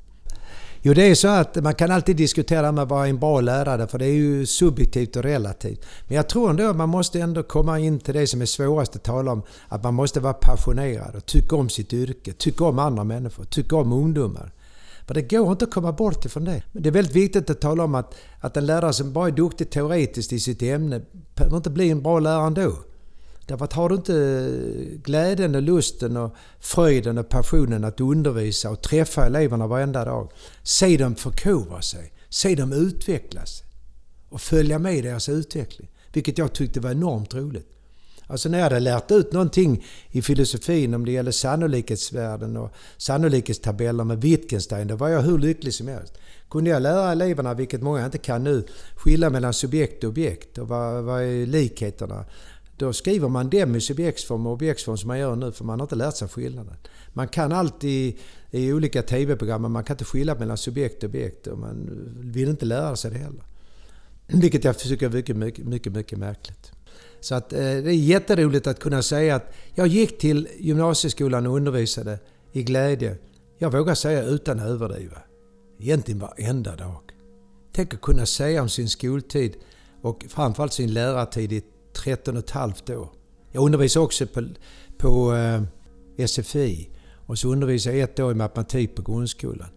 Jo, 0.83 0.93
det 0.93 1.09
är 1.11 1.15
så 1.15 1.27
att 1.27 1.63
man 1.63 1.75
kan 1.75 1.91
alltid 1.91 2.15
diskutera 2.15 2.71
med 2.71 2.87
vad 2.87 3.07
en 3.07 3.19
bra 3.19 3.41
lärare 3.41 3.87
för 3.87 3.99
det 3.99 4.05
är 4.05 4.13
ju 4.13 4.45
subjektivt 4.45 5.15
och 5.15 5.23
relativt. 5.23 5.85
Men 6.07 6.15
jag 6.15 6.29
tror 6.29 6.49
ändå 6.49 6.69
att 6.69 6.75
man 6.75 6.89
måste 6.89 7.19
ändå 7.19 7.43
komma 7.43 7.79
in 7.79 7.99
till 7.99 8.13
det 8.13 8.27
som 8.27 8.41
är 8.41 8.45
svårast 8.45 8.95
att 8.95 9.03
tala 9.03 9.31
om. 9.31 9.43
Att 9.67 9.83
man 9.83 9.93
måste 9.93 10.19
vara 10.19 10.33
passionerad 10.33 11.15
och 11.15 11.25
tycka 11.25 11.55
om 11.55 11.69
sitt 11.69 11.93
yrke, 11.93 12.33
tycka 12.33 12.65
om 12.65 12.79
andra 12.79 13.03
människor, 13.03 13.43
tycka 13.43 13.75
om 13.75 13.93
ungdomar. 13.93 14.51
För 15.07 15.13
det 15.13 15.21
går 15.21 15.51
inte 15.51 15.65
att 15.65 15.73
komma 15.73 15.91
bort 15.91 16.25
ifrån 16.25 16.45
det. 16.45 16.63
Men 16.71 16.83
det 16.83 16.89
är 16.89 16.93
väldigt 16.93 17.15
viktigt 17.15 17.49
att 17.49 17.61
tala 17.61 17.83
om 17.83 17.95
att, 17.95 18.15
att 18.39 18.57
en 18.57 18.65
lärare 18.65 18.93
som 18.93 19.13
bara 19.13 19.27
är 19.27 19.31
duktig 19.31 19.69
teoretiskt 19.69 20.33
i 20.33 20.39
sitt 20.39 20.61
ämne 20.61 21.01
behöver 21.35 21.57
inte 21.57 21.69
bli 21.69 21.89
en 21.89 22.01
bra 22.01 22.19
lärare 22.19 22.47
ändå. 22.47 22.73
Därför 23.45 23.65
att 23.65 23.73
har 23.73 23.89
du 23.89 23.95
inte 23.95 24.47
glädjen 25.03 25.55
och 25.55 25.61
lusten 25.61 26.17
och 26.17 26.35
fröjden 26.59 27.17
och 27.17 27.29
passionen 27.29 27.83
att 27.83 28.01
undervisa 28.01 28.69
och 28.69 28.81
träffa 28.81 29.25
eleverna 29.25 29.67
varenda 29.67 30.05
dag. 30.05 30.31
Se 30.63 30.97
dem 30.97 31.15
förkovra 31.15 31.81
sig. 31.81 32.13
Se 32.29 32.55
dem 32.55 32.73
utvecklas. 32.73 33.63
Och 34.29 34.41
följa 34.41 34.79
med 34.79 35.03
deras 35.03 35.29
utveckling. 35.29 35.89
Vilket 36.13 36.37
jag 36.37 36.53
tyckte 36.53 36.79
var 36.79 36.91
enormt 36.91 37.33
roligt. 37.33 37.67
Alltså 38.27 38.49
när 38.49 38.57
jag 38.57 38.65
hade 38.65 38.79
lärt 38.79 39.11
ut 39.11 39.33
någonting 39.33 39.85
i 40.11 40.21
filosofin 40.21 40.93
om 40.93 41.05
det 41.05 41.11
gäller 41.11 41.31
sannolikhetsvärden 41.31 42.57
och 42.57 42.71
sannolikhetstabeller 42.97 44.03
med 44.03 44.21
Wittgenstein, 44.21 44.87
då 44.87 44.95
var 44.95 45.09
jag 45.09 45.21
hur 45.21 45.37
lycklig 45.37 45.73
som 45.73 45.87
helst. 45.87 46.13
Kunde 46.49 46.69
jag 46.69 46.81
lära 46.81 47.11
eleverna, 47.11 47.53
vilket 47.53 47.81
många 47.81 48.05
inte 48.05 48.17
kan 48.17 48.43
nu, 48.43 48.63
skilja 48.95 49.29
mellan 49.29 49.53
subjekt 49.53 50.03
och 50.03 50.09
objekt 50.09 50.57
och 50.57 50.67
vad, 50.67 51.03
vad 51.03 51.21
är 51.21 51.45
likheterna? 51.45 52.25
Då 52.81 52.93
skriver 52.93 53.27
man 53.27 53.49
dem 53.49 53.75
i 53.75 53.81
subjektsform 53.81 54.47
och 54.47 54.53
objektsform 54.53 54.97
som 54.97 55.07
man 55.07 55.19
gör 55.19 55.35
nu 55.35 55.51
för 55.51 55.63
man 55.65 55.79
har 55.79 55.85
inte 55.85 55.95
lärt 55.95 56.15
sig 56.15 56.27
skillnaden. 56.27 56.75
Man 57.13 57.27
kan 57.27 57.51
alltid 57.51 58.17
i 58.51 58.73
olika 58.73 59.01
TV-program 59.01 59.61
men 59.61 59.71
man 59.71 59.83
kan 59.83 59.93
inte 59.93 60.05
skilja 60.05 60.35
mellan 60.35 60.57
subjekt 60.57 61.03
och 61.03 61.09
objekt 61.09 61.47
och 61.47 61.57
man 61.57 61.89
vill 62.19 62.49
inte 62.49 62.65
lära 62.65 62.95
sig 62.95 63.11
det 63.11 63.17
heller. 63.17 63.43
Vilket 64.27 64.63
jag 64.63 64.79
tycker 64.79 65.05
är 65.05 65.09
mycket, 65.09 65.35
mycket, 65.35 65.65
mycket, 65.65 65.93
mycket 65.93 66.19
märkligt. 66.19 66.71
Så 67.19 67.35
att, 67.35 67.53
eh, 67.53 67.59
det 67.59 67.65
är 67.65 67.91
jätteroligt 67.91 68.67
att 68.67 68.79
kunna 68.79 69.01
säga 69.01 69.35
att 69.35 69.53
jag 69.75 69.87
gick 69.87 70.17
till 70.19 70.47
gymnasieskolan 70.59 71.47
och 71.47 71.55
undervisade 71.55 72.19
i 72.51 72.63
glädje. 72.63 73.17
Jag 73.57 73.71
vågar 73.71 73.95
säga 73.95 74.23
utan 74.23 74.59
att 74.59 74.65
överdriva. 74.65 75.17
Egentligen 75.79 76.19
varenda 76.19 76.75
dag. 76.75 77.01
Tänk 77.73 77.93
att 77.93 78.01
kunna 78.01 78.25
säga 78.25 78.61
om 78.61 78.69
sin 78.69 78.89
skoltid 78.89 79.55
och 80.01 80.25
framförallt 80.29 80.73
sin 80.73 80.93
lärartid 80.93 81.53
i 81.53 81.63
13 81.93 82.37
och 82.37 82.43
ett 82.43 82.51
halvt 82.51 82.89
år. 82.89 83.09
Jag 83.51 83.65
undervisade 83.65 84.05
också 84.05 84.27
på, 84.27 84.43
på 84.97 85.35
eh, 85.35 85.61
SFI 86.27 86.89
och 87.25 87.37
så 87.37 87.51
undervisade 87.51 87.97
jag 87.97 88.09
ett 88.09 88.19
år 88.19 88.31
i 88.31 88.35
matematik 88.35 88.95
på 88.95 89.01
grundskolan. 89.01 89.69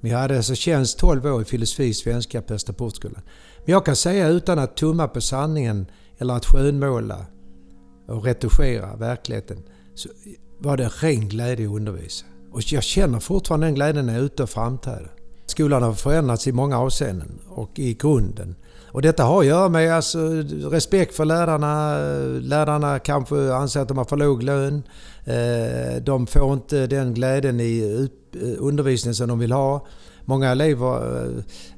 Men 0.00 0.10
jag 0.10 0.18
hade 0.18 0.36
alltså 0.36 0.54
tjänst 0.54 0.98
12 0.98 1.26
år 1.26 1.42
i 1.42 1.44
filosofi, 1.44 1.94
svenska 1.94 2.42
på 2.42 2.54
Östra 2.54 2.72
Portskolan. 2.72 3.22
Men 3.64 3.72
jag 3.72 3.86
kan 3.86 3.96
säga 3.96 4.28
utan 4.28 4.58
att 4.58 4.76
tumma 4.76 5.08
på 5.08 5.20
sanningen 5.20 5.86
eller 6.18 6.34
att 6.34 6.46
skönmåla 6.46 7.26
och 8.06 8.24
retuschera 8.24 8.96
verkligheten 8.96 9.62
så 9.94 10.08
var 10.58 10.76
det 10.76 10.88
ren 10.88 11.28
glädje 11.28 11.66
att 11.66 11.74
undervisa. 11.74 12.26
Och 12.52 12.72
jag 12.72 12.82
känner 12.82 13.20
fortfarande 13.20 13.66
den 13.66 13.74
glädjen 13.74 14.06
när 14.06 14.12
jag 14.12 14.20
är 14.20 14.26
ute 14.26 14.42
och 14.42 14.50
framträder. 14.50 15.12
Skolan 15.46 15.82
har 15.82 15.94
förändrats 15.94 16.46
i 16.46 16.52
många 16.52 16.78
avseenden 16.78 17.38
och 17.48 17.78
i 17.78 17.94
grunden. 17.94 18.56
Och 18.92 19.02
detta 19.02 19.24
har 19.24 19.40
att 19.40 19.46
göra 19.46 19.68
med 19.68 19.94
alltså, 19.94 20.18
respekt 20.70 21.14
för 21.14 21.24
lärarna. 21.24 21.98
Lärarna 22.40 22.98
kanske 22.98 23.52
anser 23.52 23.80
att 23.80 23.88
de 23.88 23.98
har 23.98 24.04
för 24.04 24.16
låg 24.16 24.42
lön. 24.42 24.82
Eh, 25.24 26.02
de 26.02 26.26
får 26.26 26.52
inte 26.52 26.86
den 26.86 27.14
glädjen 27.14 27.60
i 27.60 28.08
eh, 28.34 28.40
undervisningen 28.58 29.14
som 29.14 29.28
de 29.28 29.38
vill 29.38 29.52
ha. 29.52 29.86
Många 30.24 30.50
elever 30.50 31.24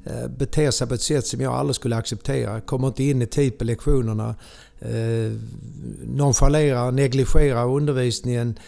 eh, 0.05 0.29
beter 0.39 0.71
sig 0.71 0.87
på 0.87 0.95
ett 0.95 1.03
sätt 1.03 1.27
som 1.27 1.41
jag 1.41 1.55
aldrig 1.55 1.77
skulle 1.77 1.97
acceptera. 1.97 2.61
Kommer 2.61 2.89
inte 2.89 3.05
in 3.05 3.23
i 3.23 3.27
typ 3.27 3.35
tid 3.35 3.59
på 3.59 3.65
lektionerna. 3.65 4.35
Nonchalerar, 6.05 6.91
negligerar 6.91 7.67
undervisningen. 7.67 8.59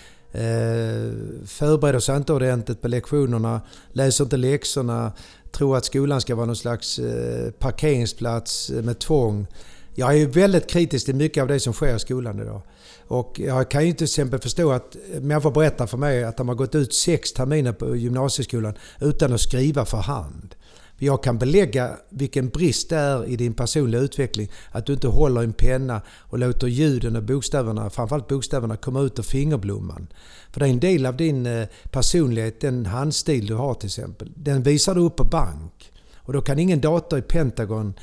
Förbereder 1.45 1.99
sig 1.99 2.17
inte 2.17 2.33
ordentligt 2.33 2.81
på 2.81 2.89
lektionerna. 2.89 3.61
Läser 3.93 4.25
inte 4.25 4.37
läxorna 4.37 5.13
tror 5.55 5.77
att 5.77 5.85
skolan 5.85 6.21
ska 6.21 6.35
vara 6.35 6.47
någon 6.47 6.57
slags 6.57 6.99
eh, 6.99 7.51
parkeringsplats 7.51 8.71
eh, 8.71 8.83
med 8.83 8.99
tvång. 8.99 9.47
Jag 9.95 10.19
är 10.19 10.27
väldigt 10.27 10.71
kritisk 10.71 11.07
till 11.07 11.15
mycket 11.15 11.43
av 11.43 11.49
det 11.49 11.61
som 11.61 11.73
sker 11.73 11.97
i 11.97 11.99
skolan 11.99 12.41
idag. 12.41 12.63
Och 13.07 13.41
jag 13.41 13.71
kan 13.71 13.83
ju 13.83 13.89
inte 13.89 13.99
till 13.99 14.05
exempel 14.05 14.41
förstå 14.41 14.73
att 14.73 14.97
människor 15.21 15.51
berättar 15.51 15.87
för 15.87 15.99
mig 15.99 16.25
att 16.25 16.37
de 16.37 16.49
har 16.49 16.55
gått 16.55 16.75
ut 16.75 16.95
sex 16.95 17.33
terminer 17.33 17.73
på 17.73 17.97
gymnasieskolan 17.97 18.75
utan 19.01 19.33
att 19.33 19.41
skriva 19.41 19.85
för 19.85 19.99
hand. 19.99 20.55
Jag 20.99 21.23
kan 21.23 21.39
belägga 21.39 21.97
vilken 22.09 22.49
brist 22.49 22.89
det 22.91 22.97
är 22.97 23.27
i 23.27 23.37
din 23.37 23.55
personliga 23.55 24.01
utveckling 24.01 24.51
att 24.71 24.87
du 24.87 24.93
inte 24.93 25.09
håller 25.09 25.43
en 25.43 25.53
penna 25.53 26.03
och 26.21 26.39
låter 26.39 26.67
ljuden 26.67 27.17
och 27.17 27.23
bokstäverna, 27.23 27.91
framförallt 27.91 28.29
bokstäverna, 28.29 28.77
komma 28.77 29.01
ut 29.01 29.19
ur 29.19 29.23
fingerblomman. 29.23 30.07
För 30.51 30.61
det 30.61 30.67
är 30.67 30.71
en 30.71 30.81
del 30.81 31.07
av 31.07 31.17
din 31.17 31.47
eh, 31.47 31.69
personlighet, 31.91 32.61
den 32.61 32.87
handstil 32.87 33.47
du 33.47 33.55
har 33.55 33.75
till 33.75 33.87
exempel. 33.87 34.33
Den 34.37 34.63
visar 34.63 34.95
du 34.95 35.01
upp 35.01 35.17
på 35.17 35.25
bank. 35.25 35.93
Och 36.17 36.33
då 36.33 36.41
kan 36.41 36.59
ingen 36.59 36.81
dator 36.81 37.19
i 37.19 37.23
Pentagon 37.23 37.95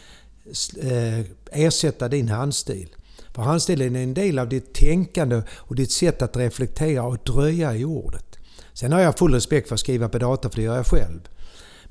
eh, 0.81 1.25
ersätta 1.51 2.07
din 2.07 2.29
handstil. 2.29 2.95
För 3.33 3.41
handstilen 3.41 3.95
är 3.95 4.03
en 4.03 4.13
del 4.13 4.39
av 4.39 4.49
ditt 4.49 4.73
tänkande 4.73 5.41
och 5.49 5.75
ditt 5.75 5.91
sätt 5.91 6.21
att 6.21 6.37
reflektera 6.37 7.03
och 7.03 7.17
dröja 7.17 7.75
i 7.75 7.85
ordet. 7.85 8.39
Sen 8.73 8.91
har 8.91 8.99
jag 8.99 9.17
full 9.17 9.33
respekt 9.33 9.67
för 9.67 9.75
att 9.75 9.79
skriva 9.79 10.09
på 10.09 10.17
dator, 10.17 10.49
för 10.49 10.55
det 10.55 10.63
gör 10.63 10.75
jag 10.75 10.87
själv. 10.87 11.19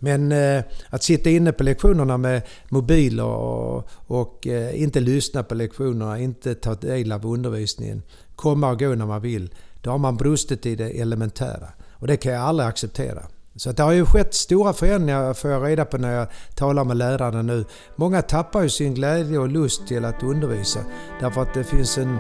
Men 0.01 0.33
eh, 0.33 0.63
att 0.91 1.03
sitta 1.03 1.31
inne 1.31 1.53
på 1.53 1.63
lektionerna 1.63 2.17
med 2.17 2.43
mobiler 2.69 3.25
och, 3.25 3.89
och 4.07 4.47
eh, 4.47 4.83
inte 4.83 5.01
lyssna 5.01 5.43
på 5.43 5.55
lektionerna, 5.55 6.19
inte 6.19 6.55
ta 6.55 6.75
del 6.75 7.13
av 7.13 7.27
undervisningen, 7.27 8.03
komma 8.37 8.71
och 8.71 8.79
gå 8.79 8.89
när 8.89 9.07
man 9.07 9.23
vill. 9.23 9.55
Då 9.83 9.91
har 9.91 9.99
man 9.99 10.17
brustit 10.17 10.67
i 10.67 10.77
det 10.77 11.01
elementära. 11.01 11.69
Och 11.93 12.07
det 12.07 12.17
kan 12.17 12.33
jag 12.33 12.43
aldrig 12.43 12.69
acceptera. 12.69 13.23
Så 13.57 13.73
det 13.73 13.83
har 13.83 13.93
ju 13.93 14.05
skett 14.05 14.35
stora 14.35 14.73
förändringar 14.73 15.35
får 15.35 15.51
jag 15.51 15.67
reda 15.67 15.85
på 15.85 15.99
när 15.99 16.15
jag 16.15 16.27
talar 16.55 16.85
med 16.85 16.97
lärarna 16.97 17.43
nu. 17.43 17.65
Många 17.97 18.23
tappar 18.23 18.63
ju 18.63 18.69
sin 18.69 18.95
glädje 18.95 19.39
och 19.39 19.49
lust 19.49 19.87
till 19.89 20.05
att 20.05 20.23
undervisa 20.23 20.81
därför 21.21 21.43
att 21.43 21.55
det 21.55 21.65
finns 21.65 21.99
en, 21.99 22.19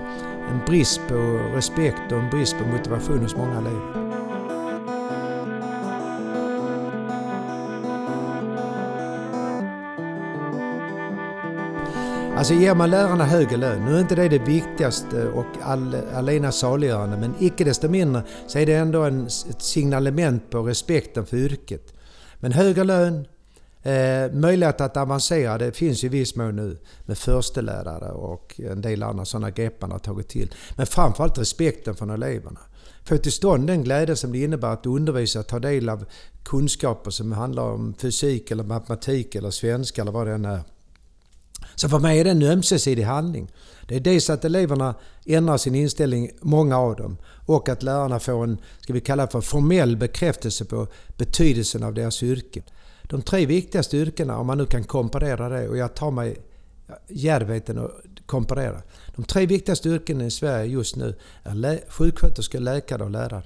en 0.50 0.60
brist 0.66 1.00
på 1.08 1.40
respekt 1.54 2.12
och 2.12 2.18
en 2.18 2.30
brist 2.30 2.56
på 2.58 2.66
motivation 2.66 3.18
hos 3.18 3.36
många 3.36 3.58
elever. 3.58 4.09
Alltså 12.40 12.54
ger 12.54 12.74
man 12.74 12.90
lärarna 12.90 13.24
högre 13.24 13.56
lön, 13.56 13.84
nu 13.84 13.96
är 13.96 14.00
inte 14.00 14.14
det 14.14 14.28
det 14.28 14.38
viktigaste 14.38 15.28
och 15.28 15.46
all, 15.62 15.96
allena 16.14 16.52
saliggörande 16.52 17.16
men 17.16 17.34
icke 17.40 17.64
desto 17.64 17.88
mindre 17.88 18.22
så 18.46 18.58
är 18.58 18.66
det 18.66 18.74
ändå 18.74 19.02
en, 19.02 19.26
ett 19.26 19.62
signalement 19.62 20.50
på 20.50 20.62
respekten 20.62 21.26
för 21.26 21.36
yrket. 21.36 21.94
Men 22.38 22.52
högre 22.52 22.84
lön, 22.84 23.26
eh, 23.82 24.32
möjlighet 24.32 24.80
att 24.80 24.96
avancera, 24.96 25.58
det 25.58 25.72
finns 25.72 26.04
i 26.04 26.08
viss 26.08 26.36
mån 26.36 26.56
nu 26.56 26.78
med 27.06 27.18
förstelärare 27.18 28.12
och 28.12 28.60
en 28.60 28.80
del 28.80 29.02
andra 29.02 29.24
sådana 29.24 29.50
grepp 29.50 29.80
man 29.80 29.90
har 29.92 29.98
tagit 29.98 30.28
till. 30.28 30.54
Men 30.76 30.86
framförallt 30.86 31.38
respekten 31.38 31.94
från 31.94 32.10
eleverna. 32.10 32.60
Få 33.04 33.16
till 33.16 33.32
stånd 33.32 33.66
den 33.66 33.84
glädje 33.84 34.16
som 34.16 34.32
det 34.32 34.38
innebär 34.38 34.72
att 34.72 34.86
undervisa, 34.86 35.42
ta 35.42 35.58
del 35.58 35.88
av 35.88 36.04
kunskaper 36.44 37.10
som 37.10 37.32
handlar 37.32 37.62
om 37.62 37.94
fysik 37.98 38.50
eller 38.50 38.64
matematik 38.64 39.34
eller 39.34 39.50
svenska 39.50 40.02
eller 40.02 40.12
vad 40.12 40.26
det 40.26 40.32
än 40.32 40.44
är. 40.44 40.60
Så 41.80 41.88
för 41.88 41.98
mig 41.98 42.20
är 42.20 42.24
det 42.24 42.30
en 42.30 42.42
ömsesidig 42.42 43.02
handling. 43.02 43.52
Det 43.88 43.96
är 43.96 44.00
dels 44.00 44.30
att 44.30 44.44
eleverna 44.44 44.94
ändrar 45.26 45.56
sin 45.56 45.74
inställning, 45.74 46.30
många 46.40 46.78
av 46.78 46.96
dem, 46.96 47.16
och 47.46 47.68
att 47.68 47.82
lärarna 47.82 48.20
får 48.20 48.44
en, 48.44 48.58
ska 48.80 48.92
vi 48.92 49.00
kalla 49.00 49.26
för 49.26 49.40
formell 49.40 49.96
bekräftelse 49.96 50.64
på 50.64 50.86
betydelsen 51.16 51.82
av 51.82 51.94
deras 51.94 52.22
yrke. 52.22 52.62
De 53.02 53.22
tre 53.22 53.46
viktigaste 53.46 53.96
yrkena, 53.96 54.38
om 54.38 54.46
man 54.46 54.58
nu 54.58 54.66
kan 54.66 54.84
komparera 54.84 55.48
det, 55.48 55.68
och 55.68 55.76
jag 55.76 55.94
tar 55.94 56.10
mig 56.10 56.36
djärvheten 57.08 57.78
att 57.78 57.90
komparera. 58.26 58.82
De 59.16 59.24
tre 59.24 59.46
viktigaste 59.46 59.88
yrkena 59.88 60.24
i 60.24 60.30
Sverige 60.30 60.72
just 60.72 60.96
nu 60.96 61.14
är 61.42 61.90
sjuksköterskor, 61.90 62.60
läkare 62.60 63.04
och 63.04 63.10
lärare. 63.10 63.44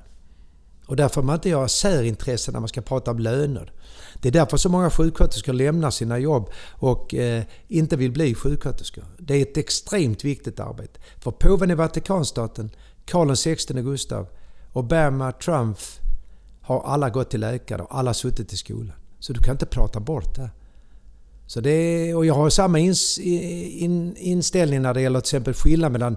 Och 0.87 0.97
därför 0.97 1.15
får 1.15 1.23
man 1.23 1.35
inte 1.35 1.49
göra 1.49 1.69
särintressen 1.69 2.53
när 2.53 2.61
man 2.61 2.69
ska 2.69 2.81
prata 2.81 3.11
om 3.11 3.19
löner. 3.19 3.73
Det 4.21 4.29
är 4.29 4.33
därför 4.33 4.57
så 4.57 4.69
många 4.69 4.91
sjuksköterskor 4.91 5.53
lämnar 5.53 5.91
sina 5.91 6.19
jobb 6.19 6.51
och 6.71 7.15
eh, 7.15 7.43
inte 7.69 7.97
vill 7.97 8.13
bli 8.13 8.35
sjuksköterskor. 8.35 9.05
Det 9.19 9.35
är 9.35 9.43
ett 9.43 9.57
extremt 9.57 10.25
viktigt 10.25 10.61
arbete. 10.61 11.01
För 11.19 11.31
påven 11.31 11.71
i 11.71 11.75
Vatikanstaten, 11.75 12.71
Karl 13.05 13.35
XVI 13.35 13.83
Gustav 13.83 14.27
Obama, 14.73 15.33
Trump 15.33 15.79
har 16.61 16.83
alla 16.83 17.11
gått 17.11 17.31
till 17.31 17.41
läkare 17.41 17.83
och 17.83 17.99
alla 17.99 18.15
suttit 18.15 18.53
i 18.53 18.57
skolan. 18.57 18.97
Så 19.19 19.33
du 19.33 19.41
kan 19.41 19.55
inte 19.55 19.67
prata 19.67 20.01
bort 20.01 20.35
det. 20.35 20.51
Så 21.47 21.61
det 21.61 22.15
och 22.15 22.27
jag 22.27 22.35
har 22.35 22.51
samma 22.51 22.79
ins, 22.79 23.19
in, 23.19 24.17
inställning 24.17 24.83
när 24.83 24.95
det 24.95 25.01
gäller 25.01 25.21
till 25.21 25.27
exempel 25.27 25.55
skillnad 25.55 25.93
mellan 25.93 26.17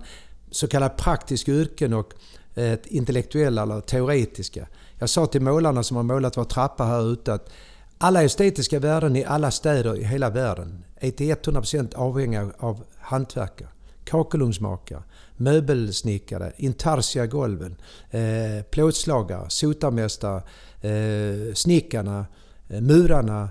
så 0.52 0.68
kallade 0.68 0.96
praktiska 0.96 1.52
yrken 1.52 1.94
och 1.94 2.14
Eh, 2.58 2.80
intellektuella 2.86 3.62
eller 3.62 3.82
teoretiska. 3.82 4.68
Jag 5.00 5.10
sa 5.10 5.26
till 5.26 5.42
målarna 5.42 5.84
som 5.84 5.98
har 5.98 6.04
målat 6.04 6.38
vår 6.38 6.44
trappa 6.44 6.84
här 6.86 7.12
ute 7.14 7.34
att 7.34 7.50
alla 7.98 8.24
estetiska 8.24 8.80
värden 8.80 9.16
i 9.16 9.26
alla 9.26 9.52
städer 9.52 9.98
i 9.98 10.04
hela 10.04 10.30
världen 10.30 10.84
är 11.00 11.12
till 11.12 11.36
100% 11.36 11.96
avhängiga 11.96 12.52
av 12.58 12.84
hantverkare. 13.00 13.70
Kakelugnsmakare, 14.04 15.04
möbelsnickare, 15.36 16.54
intarsia 16.58 17.26
golven, 17.26 17.76
eh, 18.12 18.64
plåtslagare, 18.72 19.50
sotarmästare, 19.50 20.42
eh, 20.82 21.54
snickarna, 21.54 22.26
eh, 22.70 22.82
murarna. 22.82 23.50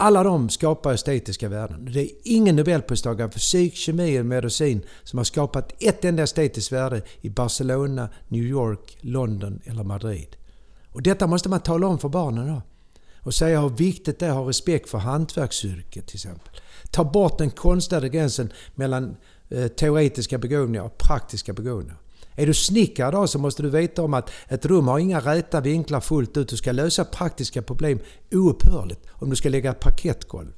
Alla 0.00 0.22
de 0.22 0.48
skapar 0.48 0.92
estetiska 0.92 1.48
värden. 1.48 1.88
Det 1.92 2.00
är 2.00 2.10
ingen 2.24 2.56
nobelpristagare 2.56 3.28
i 3.28 3.32
fysik, 3.32 3.74
kemi 3.74 4.10
eller 4.16 4.22
medicin 4.22 4.82
som 5.02 5.16
har 5.16 5.24
skapat 5.24 5.82
ett 5.82 6.04
enda 6.04 6.22
estetiskt 6.22 6.72
värde 6.72 7.02
i 7.20 7.30
Barcelona, 7.30 8.08
New 8.28 8.42
York, 8.42 8.98
London 9.00 9.60
eller 9.64 9.84
Madrid. 9.84 10.36
Och 10.92 11.02
detta 11.02 11.26
måste 11.26 11.48
man 11.48 11.60
tala 11.60 11.86
om 11.86 11.98
för 11.98 12.08
barnen 12.08 12.46
då 12.46 12.62
och 13.22 13.34
säga 13.34 13.60
hur 13.60 13.68
viktigt 13.68 14.18
det 14.18 14.26
är 14.26 14.30
att 14.30 14.36
ha 14.36 14.48
respekt 14.48 14.88
för 14.88 14.98
hantverksyrket 14.98 16.06
till 16.06 16.16
exempel. 16.16 16.60
Ta 16.90 17.04
bort 17.04 17.38
den 17.38 17.50
konstlade 17.50 18.08
gränsen 18.08 18.52
mellan 18.74 19.16
eh, 19.48 19.68
teoretiska 19.68 20.38
begåvningar 20.38 20.82
och 20.82 20.98
praktiska 20.98 21.52
begåvningar. 21.52 21.96
Är 22.38 22.46
du 22.46 22.54
snickare 22.54 23.10
då 23.10 23.26
så 23.26 23.38
måste 23.38 23.62
du 23.62 23.70
veta 23.70 24.02
om 24.02 24.14
att 24.14 24.30
ett 24.48 24.66
rum 24.66 24.88
har 24.88 24.98
inga 24.98 25.20
räta 25.20 25.60
vinklar 25.60 26.00
fullt 26.00 26.36
ut. 26.36 26.48
Du 26.48 26.56
ska 26.56 26.72
lösa 26.72 27.04
praktiska 27.04 27.62
problem 27.62 27.98
oupphörligt 28.32 29.00
om 29.10 29.30
du 29.30 29.36
ska 29.36 29.48
lägga 29.48 29.70
ett 29.70 29.80
parkettgolv. 29.80 30.52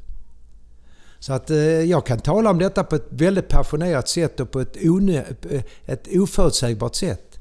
Så 1.18 1.32
att 1.32 1.50
eh, 1.50 1.58
jag 1.60 2.06
kan 2.06 2.20
tala 2.20 2.50
om 2.50 2.58
detta 2.58 2.84
på 2.84 2.96
ett 2.96 3.06
väldigt 3.08 3.48
passionerat 3.48 4.08
sätt 4.08 4.40
och 4.40 4.50
på 4.50 4.60
ett, 4.60 4.76
onö, 4.84 5.22
eh, 5.50 5.62
ett 5.86 6.08
oförutsägbart 6.12 6.94
sätt. 6.94 7.38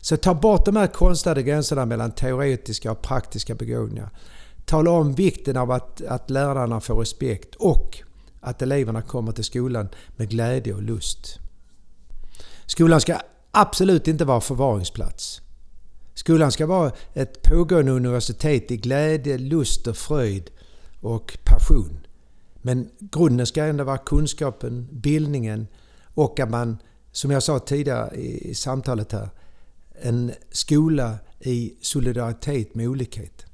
Så 0.00 0.16
ta 0.16 0.34
bort 0.34 0.64
de 0.64 0.76
här 0.76 0.86
konstlade 0.86 1.42
gränserna 1.42 1.86
mellan 1.86 2.12
teoretiska 2.12 2.92
och 2.92 3.02
praktiska 3.02 3.54
begåvningar 3.54 4.10
tala 4.64 4.90
om 4.90 5.14
vikten 5.14 5.56
av 5.56 5.70
att, 5.70 6.02
att 6.02 6.30
lärarna 6.30 6.80
får 6.80 6.94
respekt 6.94 7.54
och 7.54 8.02
att 8.40 8.62
eleverna 8.62 9.02
kommer 9.02 9.32
till 9.32 9.44
skolan 9.44 9.88
med 10.16 10.30
glädje 10.30 10.74
och 10.74 10.82
lust. 10.82 11.38
Skolan 12.66 13.00
ska 13.00 13.16
absolut 13.54 14.08
inte 14.08 14.24
vara 14.24 14.40
förvaringsplats. 14.40 15.40
Skolan 16.14 16.52
ska 16.52 16.66
vara 16.66 16.92
ett 17.12 17.42
pågående 17.42 17.92
universitet 17.92 18.70
i 18.70 18.76
glädje, 18.76 19.38
lust 19.38 19.86
och 19.86 19.96
fröjd 19.96 20.50
och 21.00 21.38
passion. 21.44 22.06
Men 22.62 22.90
grunden 22.98 23.46
ska 23.46 23.64
ändå 23.64 23.84
vara 23.84 23.98
kunskapen, 23.98 24.88
bildningen 24.92 25.66
och 26.14 26.40
att 26.40 26.50
man, 26.50 26.78
som 27.12 27.30
jag 27.30 27.42
sa 27.42 27.58
tidigare 27.58 28.16
i 28.16 28.54
samtalet 28.54 29.12
här, 29.12 29.28
en 30.02 30.32
skola 30.50 31.18
i 31.40 31.74
solidaritet 31.80 32.74
med 32.74 32.88
olikhet. 32.88 33.46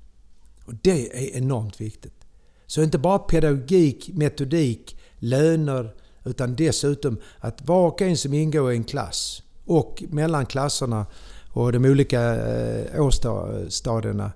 Och 0.65 0.75
det 0.83 1.17
är 1.17 1.37
enormt 1.37 1.81
viktigt. 1.81 2.25
Så 2.67 2.83
inte 2.83 2.99
bara 2.99 3.19
pedagogik, 3.19 4.11
metodik, 4.15 4.97
löner, 5.19 5.95
utan 6.25 6.57
dessutom 6.57 7.21
att 7.39 7.69
var 7.69 7.89
och 7.89 8.03
en 8.03 8.17
som 8.17 8.35
ingår 8.35 8.73
i 8.73 8.77
en 8.77 8.85
klass 8.85 9.43
och 9.71 10.03
mellan 10.09 10.47
klasserna 10.47 11.07
och 11.53 11.73
de 11.73 11.85
olika 11.85 12.35
eh, 12.35 13.03
årsstadierna 13.03 14.33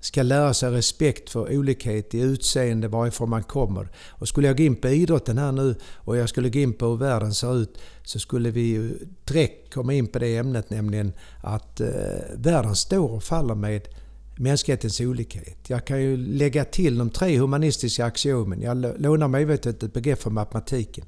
ska 0.00 0.22
lära 0.22 0.54
sig 0.54 0.70
respekt 0.70 1.30
för 1.30 1.56
olikhet 1.56 2.14
i 2.14 2.20
utseende 2.20 2.88
varifrån 2.88 3.30
man 3.30 3.42
kommer. 3.42 3.88
Och 4.08 4.28
skulle 4.28 4.46
jag 4.46 4.56
gå 4.56 4.62
in 4.62 4.76
på 4.76 4.88
idrotten 4.88 5.38
här 5.38 5.52
nu 5.52 5.74
och 5.94 6.16
jag 6.16 6.28
skulle 6.28 6.50
gå 6.50 6.58
in 6.58 6.72
på 6.72 6.86
hur 6.86 6.96
världen 6.96 7.34
ser 7.34 7.56
ut 7.56 7.78
så 8.04 8.18
skulle 8.18 8.50
vi 8.50 8.94
direkt 9.24 9.74
komma 9.74 9.92
in 9.92 10.06
på 10.06 10.18
det 10.18 10.36
ämnet 10.36 10.70
nämligen 10.70 11.12
att 11.42 11.80
eh, 11.80 11.88
världen 12.36 12.76
står 12.76 13.10
och 13.10 13.22
faller 13.22 13.54
med 13.54 13.88
mänsklighetens 14.36 15.00
olikhet. 15.00 15.58
Jag 15.66 15.86
kan 15.86 16.02
ju 16.02 16.16
lägga 16.16 16.64
till 16.64 16.98
de 16.98 17.10
tre 17.10 17.38
humanistiska 17.38 18.04
axiomen. 18.04 18.60
Jag 18.60 19.00
lånar 19.00 19.28
medvetet 19.28 19.82
ett 19.82 19.92
begrepp 19.92 20.22
från 20.22 20.34
matematiken. 20.34 21.04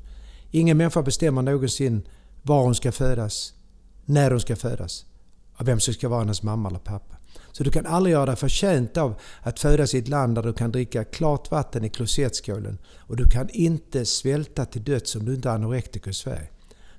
Ingen 0.51 0.77
människa 0.77 1.03
bestämmer 1.03 1.43
någonsin 1.43 2.03
var 2.47 2.63
hon 2.63 2.75
ska 2.75 2.93
födas, 2.93 3.54
när 4.05 4.31
hon 4.31 4.41
ska 4.41 4.57
födas 4.57 5.05
av 5.57 5.67
vem 5.67 5.81
som 5.81 5.95
ska 5.95 6.09
vara 6.09 6.21
hennes 6.21 6.43
mamma 6.43 6.69
eller 6.69 6.79
pappa. 6.79 7.17
Så 7.53 7.65
du 7.65 7.71
kan 7.71 7.87
aldrig 7.87 8.13
göra 8.13 8.27
dig 8.27 8.37
förtjänt 8.37 8.97
av 8.97 9.15
att 9.43 9.61
födas 9.61 9.95
i 9.95 9.99
ett 9.99 10.09
land 10.09 10.35
där 10.35 10.43
du 10.43 10.53
kan 10.53 10.73
dricka 10.73 11.05
klart 11.05 11.51
vatten 11.51 11.85
i 11.85 11.89
klosettskålen. 11.89 12.79
Och 12.99 13.17
du 13.17 13.29
kan 13.29 13.49
inte 13.51 14.05
svälta 14.05 14.65
till 14.65 14.85
döds 14.85 15.17
om 15.17 15.25
du 15.25 15.35
inte 15.35 15.49
är 15.49 15.53
anorektiker 15.53 16.11
i 16.11 16.15
Sverige. 16.15 16.49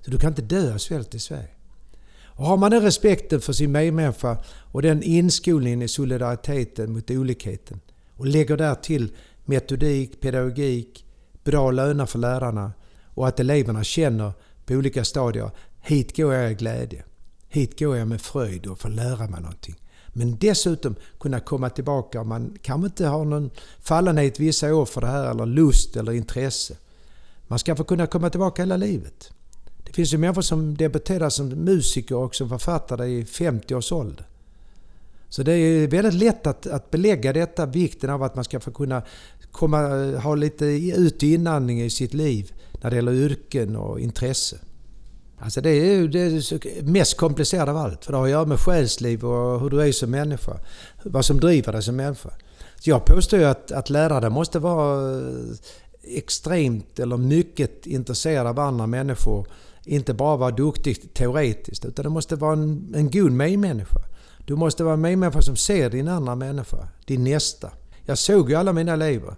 Så 0.02 0.12
du 0.12 0.18
kan 0.18 0.30
inte 0.30 0.42
dö 0.42 0.74
av 0.74 0.78
svält 0.78 1.16
i 1.16 1.20
Sverige. 1.20 1.50
Och 2.26 2.46
har 2.46 2.58
man 2.58 2.72
den 2.72 2.82
respekten 2.82 3.42
för 3.42 3.54
sin 3.54 3.72
medmänniska 3.72 4.38
och 4.48 4.82
den 4.82 5.04
inskolningen 5.04 5.82
i 5.82 5.88
solidariteten 5.88 6.94
mot 6.94 7.12
olikheten 7.12 7.80
och 8.16 8.26
lägger 8.26 8.58
där 8.58 8.76
till 8.76 9.12
metodik, 9.46 10.22
pedagogik, 10.22 11.06
bra 11.44 11.72
löner 11.72 12.06
för 12.06 12.20
lärarna 12.20 12.72
och 13.04 13.28
att 13.28 13.40
eleverna 13.40 13.84
känner 13.84 14.32
på 14.66 14.74
olika 14.74 15.04
stadier 15.04 15.52
hit 15.86 16.18
går 16.18 16.34
jag 16.34 16.52
i 16.52 16.56
glädje. 16.56 17.04
Hit 17.48 17.80
går 17.80 17.98
jag 17.98 18.08
med 18.08 18.22
fröjd 18.22 18.66
och 18.66 18.80
får 18.80 18.90
lära 18.90 19.28
mig 19.28 19.42
någonting. 19.42 19.76
Men 20.08 20.38
dessutom 20.38 20.96
kunna 21.20 21.40
komma 21.40 21.70
tillbaka 21.70 22.22
om 22.22 22.28
man 22.28 22.58
kanske 22.62 22.86
inte 22.86 23.08
har 23.08 23.26
någon 23.26 23.50
fallenhet 23.80 24.40
vissa 24.40 24.76
år 24.76 24.86
för 24.86 25.02
det 25.02 25.08
här 25.08 25.32
eller 25.32 25.46
lust 25.46 25.96
eller 25.96 26.12
intresse. 26.12 26.78
Man 27.48 27.60
ska 27.60 27.76
få 27.76 27.84
kunna 27.84 28.08
komma 28.08 28.30
tillbaka 28.30 28.62
hela 28.62 28.78
livet. 28.78 29.32
Det 29.84 29.94
finns 29.94 30.14
ju 30.14 30.18
människor 30.18 30.42
som 30.42 30.78
debuterar 30.78 31.30
som 31.30 31.50
musiker 31.50 32.16
och 32.16 32.36
som 32.36 32.50
författare 32.50 33.08
i 33.08 33.26
50 33.26 33.76
års 33.76 33.92
ålder. 33.92 34.26
Så 35.30 35.44
det 35.44 35.54
är 35.54 35.88
väldigt 35.88 36.14
lätt 36.14 36.48
att, 36.48 36.68
att 36.68 36.92
belägga 36.92 37.34
detta, 37.34 37.66
vikten 37.66 38.10
av 38.10 38.24
att 38.24 38.36
man 38.36 38.44
ska 38.44 38.60
få 38.60 38.72
kunna 38.72 39.02
komma, 39.52 39.82
eh, 39.82 40.20
ha 40.20 40.36
lite 40.36 40.66
ut 40.66 41.16
och 41.16 41.24
inandning 41.24 41.82
i 41.82 41.90
sitt 41.90 42.14
liv 42.14 42.54
när 42.82 42.90
det 42.90 42.96
gäller 42.96 43.14
yrken 43.14 43.76
och 43.76 44.00
intresse. 44.00 44.58
Alltså 45.40 45.62
det 45.62 45.70
är 45.70 45.96
ju 45.96 46.08
det 46.08 46.58
mest 46.84 47.18
komplicerade 47.18 47.72
av 47.72 47.78
allt. 47.78 48.06
För 48.06 48.12
det 48.12 48.18
har 48.18 48.26
att 48.26 48.32
göra 48.32 48.46
med 48.46 48.60
själsliv 48.60 49.26
och 49.26 49.60
hur 49.60 49.70
du 49.70 49.82
är 49.82 49.92
som 49.92 50.12
människa. 50.12 50.60
Vad 51.04 51.26
som 51.26 51.40
driver 51.40 51.72
dig 51.72 51.84
som 51.84 51.96
människa. 51.96 52.30
Så 52.80 52.90
jag 52.90 53.06
påstår 53.06 53.40
ju 53.40 53.46
att, 53.46 53.72
att 53.72 53.90
lärare 53.90 54.30
måste 54.30 54.60
vara 54.60 55.18
eh, 55.18 55.28
extremt 56.04 57.00
eller 57.00 57.18
mycket 57.18 57.86
intresserade 57.86 58.50
av 58.50 58.60
andra 58.60 58.88
människor. 58.88 59.48
Inte 59.84 60.14
bara 60.14 60.38
vara 60.38 60.52
duktig 60.52 61.14
teoretiskt 61.14 61.86
utan 61.86 62.04
det 62.04 62.10
måste 62.10 62.36
vara 62.36 62.54
en, 62.54 62.94
en 62.96 63.12
god 63.12 63.32
medmänniska. 63.32 64.00
Du 64.46 64.56
måste 64.56 64.84
vara 64.84 64.94
en 64.94 65.02
medmänniska 65.02 65.42
som 65.42 65.56
ser 65.56 65.90
din 65.90 66.08
andra 66.08 66.36
människa, 66.36 66.88
din 67.06 67.24
nästa. 67.24 67.72
Jag 68.06 68.18
såg 68.18 68.50
ju 68.50 68.56
alla 68.56 68.74
mina 68.74 68.94
elever. 68.94 69.36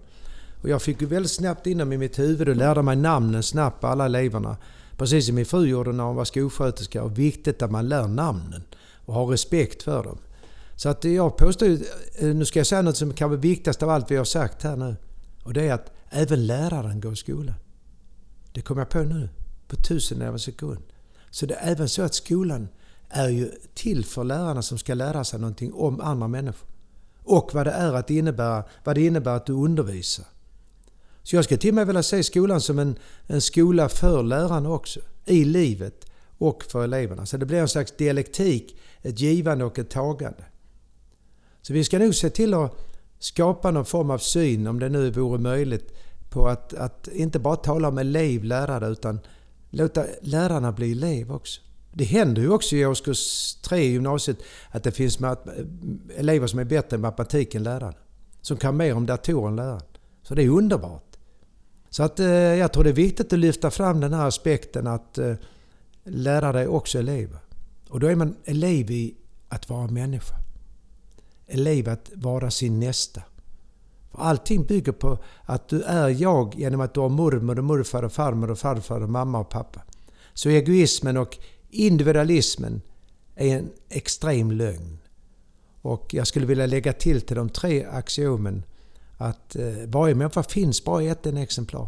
Och 0.61 0.69
jag 0.69 0.81
fick 0.81 1.01
ju 1.01 1.07
väldigt 1.07 1.31
snabbt 1.31 1.67
inom 1.67 1.93
i 1.93 1.97
mitt 1.97 2.19
huvud 2.19 2.49
och 2.49 2.55
lärde 2.55 2.81
mig 2.81 2.95
namnen 2.95 3.43
snabbt 3.43 3.81
på 3.81 3.87
alla 3.87 4.05
eleverna. 4.05 4.57
Precis 4.97 5.25
som 5.25 5.35
min 5.35 5.45
fru 5.45 5.65
gjorde 5.65 5.91
när 5.91 6.03
hon 6.03 6.15
var 6.15 6.25
skolsköterska. 6.25 7.03
Och 7.03 7.19
viktigt 7.19 7.61
att 7.61 7.71
man 7.71 7.89
lär 7.89 8.07
namnen 8.07 8.63
och 9.05 9.13
har 9.13 9.25
respekt 9.25 9.83
för 9.83 10.03
dem. 10.03 10.17
Så 10.75 10.89
att 10.89 11.03
jag 11.03 11.37
påstår, 11.37 11.67
eh, 11.67 12.35
nu 12.35 12.45
ska 12.45 12.59
jag 12.59 12.67
säga 12.67 12.81
något 12.81 12.97
som 12.97 13.13
kan 13.13 13.29
vara 13.29 13.39
viktigast 13.39 13.83
av 13.83 13.89
allt 13.89 14.11
vi 14.11 14.15
har 14.15 14.25
sagt 14.25 14.63
här 14.63 14.75
nu. 14.75 14.95
Och 15.43 15.53
det 15.53 15.67
är 15.67 15.73
att 15.73 15.91
även 16.09 16.47
läraren 16.47 17.01
går 17.01 17.13
i 17.13 17.15
skolan. 17.15 17.55
Det 18.51 18.61
kommer 18.61 18.81
jag 18.81 18.89
på 18.89 19.03
nu, 19.03 19.29
på 19.67 19.75
tusen 19.75 20.21
av 20.21 20.33
en 20.33 20.39
sekund. 20.39 20.83
Så 21.29 21.45
det 21.45 21.55
är 21.55 21.71
även 21.71 21.89
så 21.89 22.01
att 22.01 22.13
skolan 22.13 22.67
är 23.09 23.29
ju 23.29 23.51
till 23.73 24.05
för 24.05 24.23
lärarna 24.23 24.61
som 24.61 24.77
ska 24.77 24.93
lära 24.93 25.23
sig 25.23 25.39
någonting 25.39 25.73
om 25.73 26.01
andra 26.01 26.27
människor. 26.27 26.69
Och 27.23 27.49
vad 27.53 27.67
det 27.67 27.71
är 27.71 27.93
att 27.93 28.09
innebära, 28.09 28.63
vad 28.83 28.95
det 28.95 29.05
innebär 29.05 29.35
att 29.35 29.45
du 29.45 29.53
undervisar. 29.53 30.25
Så 31.27 31.35
jag 31.35 31.43
skulle 31.43 31.57
till 31.57 31.69
och 31.69 31.75
med 31.75 31.87
vilja 31.87 32.03
se 32.03 32.23
skolan 32.23 32.61
som 32.61 32.79
en, 32.79 32.99
en 33.27 33.41
skola 33.41 33.89
för 33.89 34.23
lärarna 34.23 34.69
också. 34.69 34.99
I 35.25 35.45
livet 35.45 36.05
och 36.37 36.63
för 36.63 36.83
eleverna. 36.83 37.25
Så 37.25 37.37
det 37.37 37.45
blir 37.45 37.57
en 37.57 37.67
slags 37.67 37.91
dialektik, 37.97 38.77
ett 39.01 39.19
givande 39.19 39.65
och 39.65 39.79
ett 39.79 39.89
tagande. 39.89 40.43
Så 41.61 41.73
vi 41.73 41.83
ska 41.83 41.99
nog 41.99 42.15
se 42.15 42.29
till 42.29 42.53
att 42.53 42.75
skapa 43.19 43.71
någon 43.71 43.85
form 43.85 44.11
av 44.11 44.17
syn, 44.17 44.67
om 44.67 44.79
det 44.79 44.89
nu 44.89 45.11
vore 45.11 45.39
möjligt, 45.39 45.93
på 46.29 46.47
att, 46.47 46.73
att 46.73 47.07
inte 47.07 47.39
bara 47.39 47.55
tala 47.55 47.87
om 47.87 47.97
elev, 47.97 48.43
lärare, 48.43 48.87
utan 48.87 49.19
låta 49.69 50.05
lärarna 50.21 50.71
bli 50.71 50.91
elev 50.91 51.31
också. 51.31 51.61
Det 51.93 52.03
händer 52.03 52.41
ju 52.41 52.49
också 52.49 52.75
i 52.75 52.85
årskurs 52.85 53.55
3 53.55 53.77
i 53.77 53.91
gymnasiet 53.91 54.37
att 54.71 54.83
det 54.83 54.91
finns 54.91 55.19
elever 56.17 56.47
som 56.47 56.59
är 56.59 56.65
bättre 56.65 56.97
i 56.97 56.99
matematik 56.99 57.55
än 57.55 57.63
läraren. 57.63 57.95
Som 58.41 58.57
kan 58.57 58.77
mer 58.77 58.95
om 58.95 59.05
datorer 59.05 59.47
än 59.47 59.55
läraren. 59.55 59.81
Så 60.23 60.35
det 60.35 60.43
är 60.43 60.49
underbart. 60.49 61.06
Så 61.97 62.03
att, 62.03 62.19
eh, 62.19 62.27
jag 62.27 62.73
tror 62.73 62.83
det 62.83 62.89
är 62.89 62.93
viktigt 62.93 63.33
att 63.33 63.39
lyfta 63.39 63.71
fram 63.71 63.99
den 63.99 64.13
här 64.13 64.27
aspekten 64.27 64.87
att 64.87 65.17
eh, 65.17 65.33
lärare 66.03 66.61
är 66.61 66.67
också 66.67 66.99
elever. 66.99 67.39
Och 67.89 67.99
då 67.99 68.07
är 68.07 68.15
man 68.15 68.35
elev 68.45 68.91
i 68.91 69.15
att 69.49 69.69
vara 69.69 69.87
människa. 69.87 70.35
Elev 71.45 71.89
att 71.89 72.11
vara 72.15 72.51
sin 72.51 72.79
nästa. 72.79 73.21
För 74.11 74.19
allting 74.19 74.65
bygger 74.65 74.91
på 74.91 75.17
att 75.45 75.69
du 75.69 75.81
är 75.81 76.09
jag 76.09 76.55
genom 76.55 76.81
att 76.81 76.93
du 76.93 76.99
har 76.99 77.09
mormor 77.09 77.57
och 77.57 77.63
morfar 77.63 78.03
och 78.03 78.13
farmor 78.13 78.51
och 78.51 78.59
farfar 78.59 79.01
och 79.01 79.09
mamma 79.09 79.39
och 79.39 79.49
pappa. 79.49 79.81
Så 80.33 80.49
egoismen 80.49 81.17
och 81.17 81.37
individualismen 81.69 82.81
är 83.35 83.57
en 83.57 83.69
extrem 83.89 84.51
lögn. 84.51 84.97
Och 85.81 86.13
jag 86.13 86.27
skulle 86.27 86.45
vilja 86.45 86.65
lägga 86.65 86.93
till 86.93 87.21
till 87.21 87.35
de 87.35 87.49
tre 87.49 87.85
axiomen 87.85 88.63
att 89.17 89.55
eh, 89.55 89.65
varje 89.87 90.15
människa 90.15 90.43
finns 90.43 90.83
bara 90.83 91.03
i 91.03 91.07
ett 91.07 91.25
en 91.25 91.37
exemplar. 91.37 91.87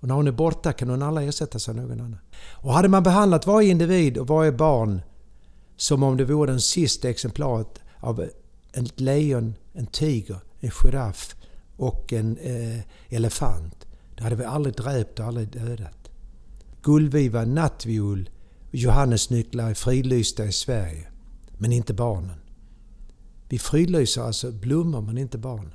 Och 0.00 0.08
när 0.08 0.14
hon 0.14 0.28
är 0.28 0.32
borta 0.32 0.72
kan 0.72 0.88
hon 0.88 1.02
aldrig 1.02 1.28
ersättas 1.28 1.68
av 1.68 1.76
någon 1.76 2.00
annan. 2.00 2.18
Och 2.52 2.72
hade 2.72 2.88
man 2.88 3.02
behandlat 3.02 3.46
varje 3.46 3.70
individ 3.70 4.18
och 4.18 4.26
varje 4.26 4.52
barn 4.52 5.02
som 5.76 6.02
om 6.02 6.16
det 6.16 6.24
vore 6.24 6.50
den 6.50 6.60
sista 6.60 7.10
exemplaret 7.10 7.80
av 8.00 8.20
ett 8.72 9.00
lejon, 9.00 9.54
en 9.72 9.86
tiger, 9.86 10.38
en 10.60 10.70
giraff 10.70 11.36
och 11.76 12.12
en 12.12 12.36
eh, 12.36 12.80
elefant. 13.08 13.86
Då 14.16 14.24
hade 14.24 14.36
vi 14.36 14.44
aldrig 14.44 14.74
dräpt 14.74 15.18
och 15.18 15.26
aldrig 15.26 15.48
dödat. 15.48 16.10
Gullviva, 16.82 17.44
nattviol 17.44 18.30
och 18.68 18.74
johannesnycklar 18.74 19.70
är 19.70 19.74
fridlysta 19.74 20.44
i 20.44 20.52
Sverige. 20.52 21.06
Men 21.58 21.72
inte 21.72 21.94
barnen. 21.94 22.40
Vi 23.48 23.58
fridlyser 23.58 24.22
alltså 24.22 24.50
blommor 24.52 25.00
men 25.00 25.18
inte 25.18 25.38
barnen. 25.38 25.74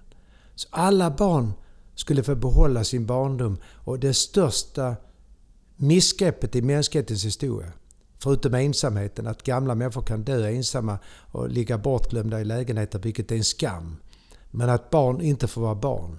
Så 0.55 0.67
alla 0.71 1.11
barn 1.11 1.53
skulle 1.95 2.23
få 2.23 2.35
behålla 2.35 2.83
sin 2.83 3.05
barndom 3.05 3.57
och 3.73 3.99
det 3.99 4.13
största 4.13 4.95
missgreppet 5.75 6.55
i 6.55 6.61
mänsklighetens 6.61 7.25
historia. 7.25 7.71
Förutom 8.19 8.53
ensamheten, 8.53 9.27
att 9.27 9.43
gamla 9.43 9.75
människor 9.75 10.01
kan 10.01 10.23
dö 10.23 10.49
ensamma 10.49 10.99
och 11.31 11.49
ligga 11.49 11.77
bortglömda 11.77 12.41
i 12.41 12.45
lägenheter, 12.45 12.99
vilket 12.99 13.31
är 13.31 13.35
en 13.35 13.43
skam. 13.43 13.97
Men 14.51 14.69
att 14.69 14.89
barn 14.89 15.21
inte 15.21 15.47
får 15.47 15.61
vara 15.61 15.75
barn. 15.75 16.17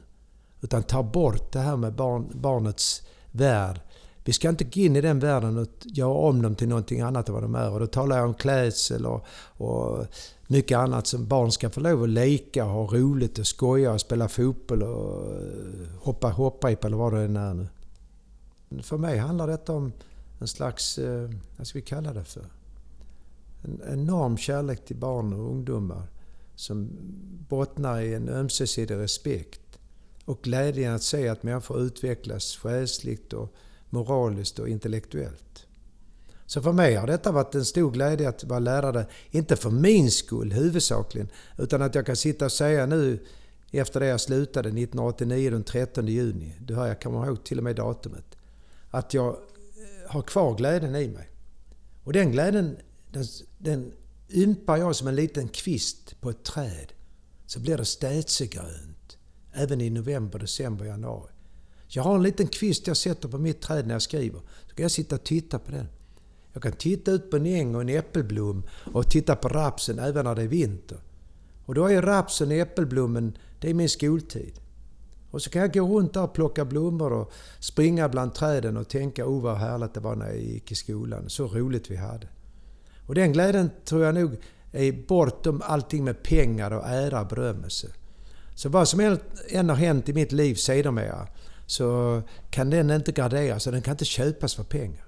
Utan 0.61 0.83
ta 0.83 1.03
bort 1.03 1.53
det 1.53 1.59
här 1.59 1.77
med 1.77 1.95
barn, 1.95 2.31
barnets 2.35 3.03
värld. 3.33 3.81
Vi 4.25 4.33
ska 4.33 4.49
inte 4.49 4.65
gå 4.65 4.81
in 4.81 4.97
i 4.97 5.01
den 5.01 5.19
världen 5.19 5.59
och 5.59 5.67
göra 5.83 6.13
om 6.13 6.43
dem 6.43 6.55
till 6.55 6.69
någonting 6.69 7.01
annat 7.01 7.29
än 7.29 7.35
vad 7.35 7.43
de 7.43 7.55
är. 7.55 7.71
Och 7.71 7.81
då 7.81 7.87
talar 7.87 8.17
jag 8.17 8.27
om 8.27 8.35
klädsel 8.35 9.07
och, 9.07 9.27
och 9.57 10.07
mycket 10.47 10.79
annat 10.79 11.07
som 11.07 11.27
barn 11.27 11.53
ska 11.53 11.71
få 11.71 11.81
lov 11.81 12.03
att 12.03 12.09
leka 12.09 12.65
ha 12.65 12.87
roligt 12.87 13.39
och 13.39 13.47
skoja 13.47 13.93
och 13.93 14.01
spela 14.01 14.29
fotboll 14.29 14.83
och 14.83 15.33
eh, 15.33 15.89
hoppa 16.01 16.31
hopprep 16.31 16.85
eller 16.85 16.97
vad 16.97 17.13
det 17.13 17.21
än 17.21 17.37
är 17.37 17.55
nu. 17.55 17.69
För 18.83 18.99
mig 18.99 19.19
handlar 19.19 19.47
detta 19.47 19.73
om 19.73 19.93
en 20.39 20.49
slags, 20.49 20.99
eh, 20.99 21.31
vad 21.57 21.67
ska 21.67 21.79
vi 21.79 21.85
kalla 21.85 22.13
det 22.13 22.25
för? 22.25 22.47
En 23.63 23.81
enorm 23.93 24.37
kärlek 24.37 24.85
till 24.85 24.97
barn 24.97 25.33
och 25.33 25.51
ungdomar 25.51 26.03
som 26.55 26.91
bottnar 27.49 28.01
i 28.01 28.15
en 28.15 28.29
ömsesidig 28.29 28.97
respekt. 28.97 29.61
och 30.25 30.43
glädjen 30.43 30.95
att 30.95 31.03
se 31.03 31.29
att 31.29 31.43
människor 31.43 31.81
utvecklas 31.81 32.57
själsligt 32.57 33.33
och 33.33 33.55
moraliskt 33.91 34.59
och 34.59 34.69
intellektuellt. 34.69 35.66
Så 36.47 36.63
för 36.63 36.73
mig 36.73 36.95
har 36.95 37.07
detta 37.07 37.33
varit 37.33 37.55
en 37.55 37.65
stor 37.65 37.91
glädje 37.91 38.29
att 38.29 38.45
vara 38.45 38.59
lärare, 38.59 39.07
inte 39.31 39.57
för 39.57 39.71
min 39.71 40.11
skull 40.11 40.53
huvudsakligen, 40.53 41.29
utan 41.59 41.83
att 41.83 41.95
jag 41.95 42.07
kan 42.07 42.17
sitta 42.17 42.45
och 42.45 42.53
säga 42.53 42.87
nu 42.87 43.19
efter 43.71 44.01
det 44.01 44.07
jag 44.07 44.21
slutade 44.21 44.69
1989 44.69 45.51
den 45.51 45.65
13 45.65 46.07
juni, 46.07 46.53
du 46.61 46.75
hör 46.75 46.87
jag 46.87 47.03
kommer 47.03 47.27
ihåg 47.27 47.45
till 47.45 47.59
och 47.59 47.65
med 47.65 47.77
datumet, 47.77 48.37
att 48.91 49.15
jag 49.15 49.29
eh, 49.29 50.11
har 50.11 50.23
kvar 50.23 50.55
glädjen 50.55 50.97
i 50.97 51.09
mig. 51.09 51.31
Och 52.05 52.13
den 52.13 52.33
glädjen, 52.33 52.77
den, 53.11 53.25
den 53.59 53.93
ympar 54.31 54.77
jag 54.77 54.97
som 54.97 55.09
en 55.09 55.17
liten 55.17 55.49
kvist 55.49 56.21
på 56.21 56.31
ett 56.31 56.45
träd. 56.45 56.93
Så 57.47 57.61
blir 57.61 57.77
det 57.77 57.85
städsegrönt. 57.85 59.19
Även 59.53 59.81
i 59.81 59.91
november, 59.91 60.39
december, 60.39 60.85
januari. 60.85 61.31
Jag 61.89 62.03
har 62.03 62.15
en 62.15 62.23
liten 62.23 62.49
kvist 62.49 62.87
jag 62.87 62.97
sätter 62.97 63.29
på 63.29 63.39
mitt 63.39 63.61
träd 63.61 63.87
när 63.87 63.95
jag 63.95 64.03
skriver. 64.03 64.41
Så 64.69 64.75
kan 64.75 64.83
jag 64.83 64.91
sitta 64.91 65.15
och 65.15 65.25
titta 65.25 65.59
på 65.59 65.71
den. 65.71 65.87
Jag 66.57 66.63
kan 66.63 66.73
titta 66.73 67.11
ut 67.11 67.31
på 67.31 67.37
en 67.37 67.47
äng 67.47 67.75
och 67.75 67.81
en 67.81 67.89
äppelblom 67.89 68.63
och 68.93 69.11
titta 69.11 69.37
på 69.37 69.49
rapsen 69.49 69.99
även 69.99 70.25
när 70.25 70.35
det 70.35 70.43
är 70.43 70.49
vinter. 70.49 70.99
Och 71.65 71.75
då 71.75 71.91
är 71.91 72.03
rapsen 72.03 72.49
och 72.49 72.55
äppelblommen, 72.55 73.37
det 73.61 73.71
är 73.71 73.75
min 73.75 73.89
skoltid. 73.89 74.61
Och 75.31 75.43
så 75.43 75.51
kan 75.51 75.63
jag 75.63 75.73
gå 75.73 75.99
runt 75.99 76.15
där 76.15 76.23
och 76.23 76.35
plocka 76.35 76.65
blommor 76.65 77.13
och 77.13 77.33
springa 77.59 78.09
bland 78.09 78.35
träden 78.35 78.77
och 78.77 78.89
tänka 78.89 79.27
oh 79.27 79.43
vad 79.43 79.57
härligt 79.57 79.95
det 79.95 80.01
var 80.01 80.17
när 80.17 80.27
jag 80.27 80.39
gick 80.39 80.73
i 80.73 80.75
skolan. 80.75 81.25
Så 81.29 81.47
roligt 81.47 81.91
vi 81.91 81.97
hade. 81.97 82.29
Och 83.07 83.15
den 83.15 83.33
glädjen 83.33 83.71
tror 83.85 84.05
jag 84.05 84.15
nog 84.15 84.37
är 84.73 85.07
bortom 85.07 85.63
allting 85.65 86.05
med 86.05 86.23
pengar 86.23 86.71
och 86.71 86.87
ära 86.87 87.21
och 87.21 87.29
berömmelse. 87.29 87.89
Så 88.55 88.69
vad 88.69 88.89
som 88.89 89.19
än 89.49 89.69
har 89.69 89.77
hänt 89.77 90.09
i 90.09 90.13
mitt 90.13 90.33
liv 90.33 90.55
sedermera 90.55 91.27
så 91.67 92.23
kan 92.51 92.71
den 92.71 92.91
inte 92.91 93.13
graderas 93.13 93.67
och 93.67 93.73
den 93.73 93.83
kan 93.83 93.93
inte 93.93 94.05
köpas 94.05 94.55
för 94.55 94.65
pengar. 94.65 95.06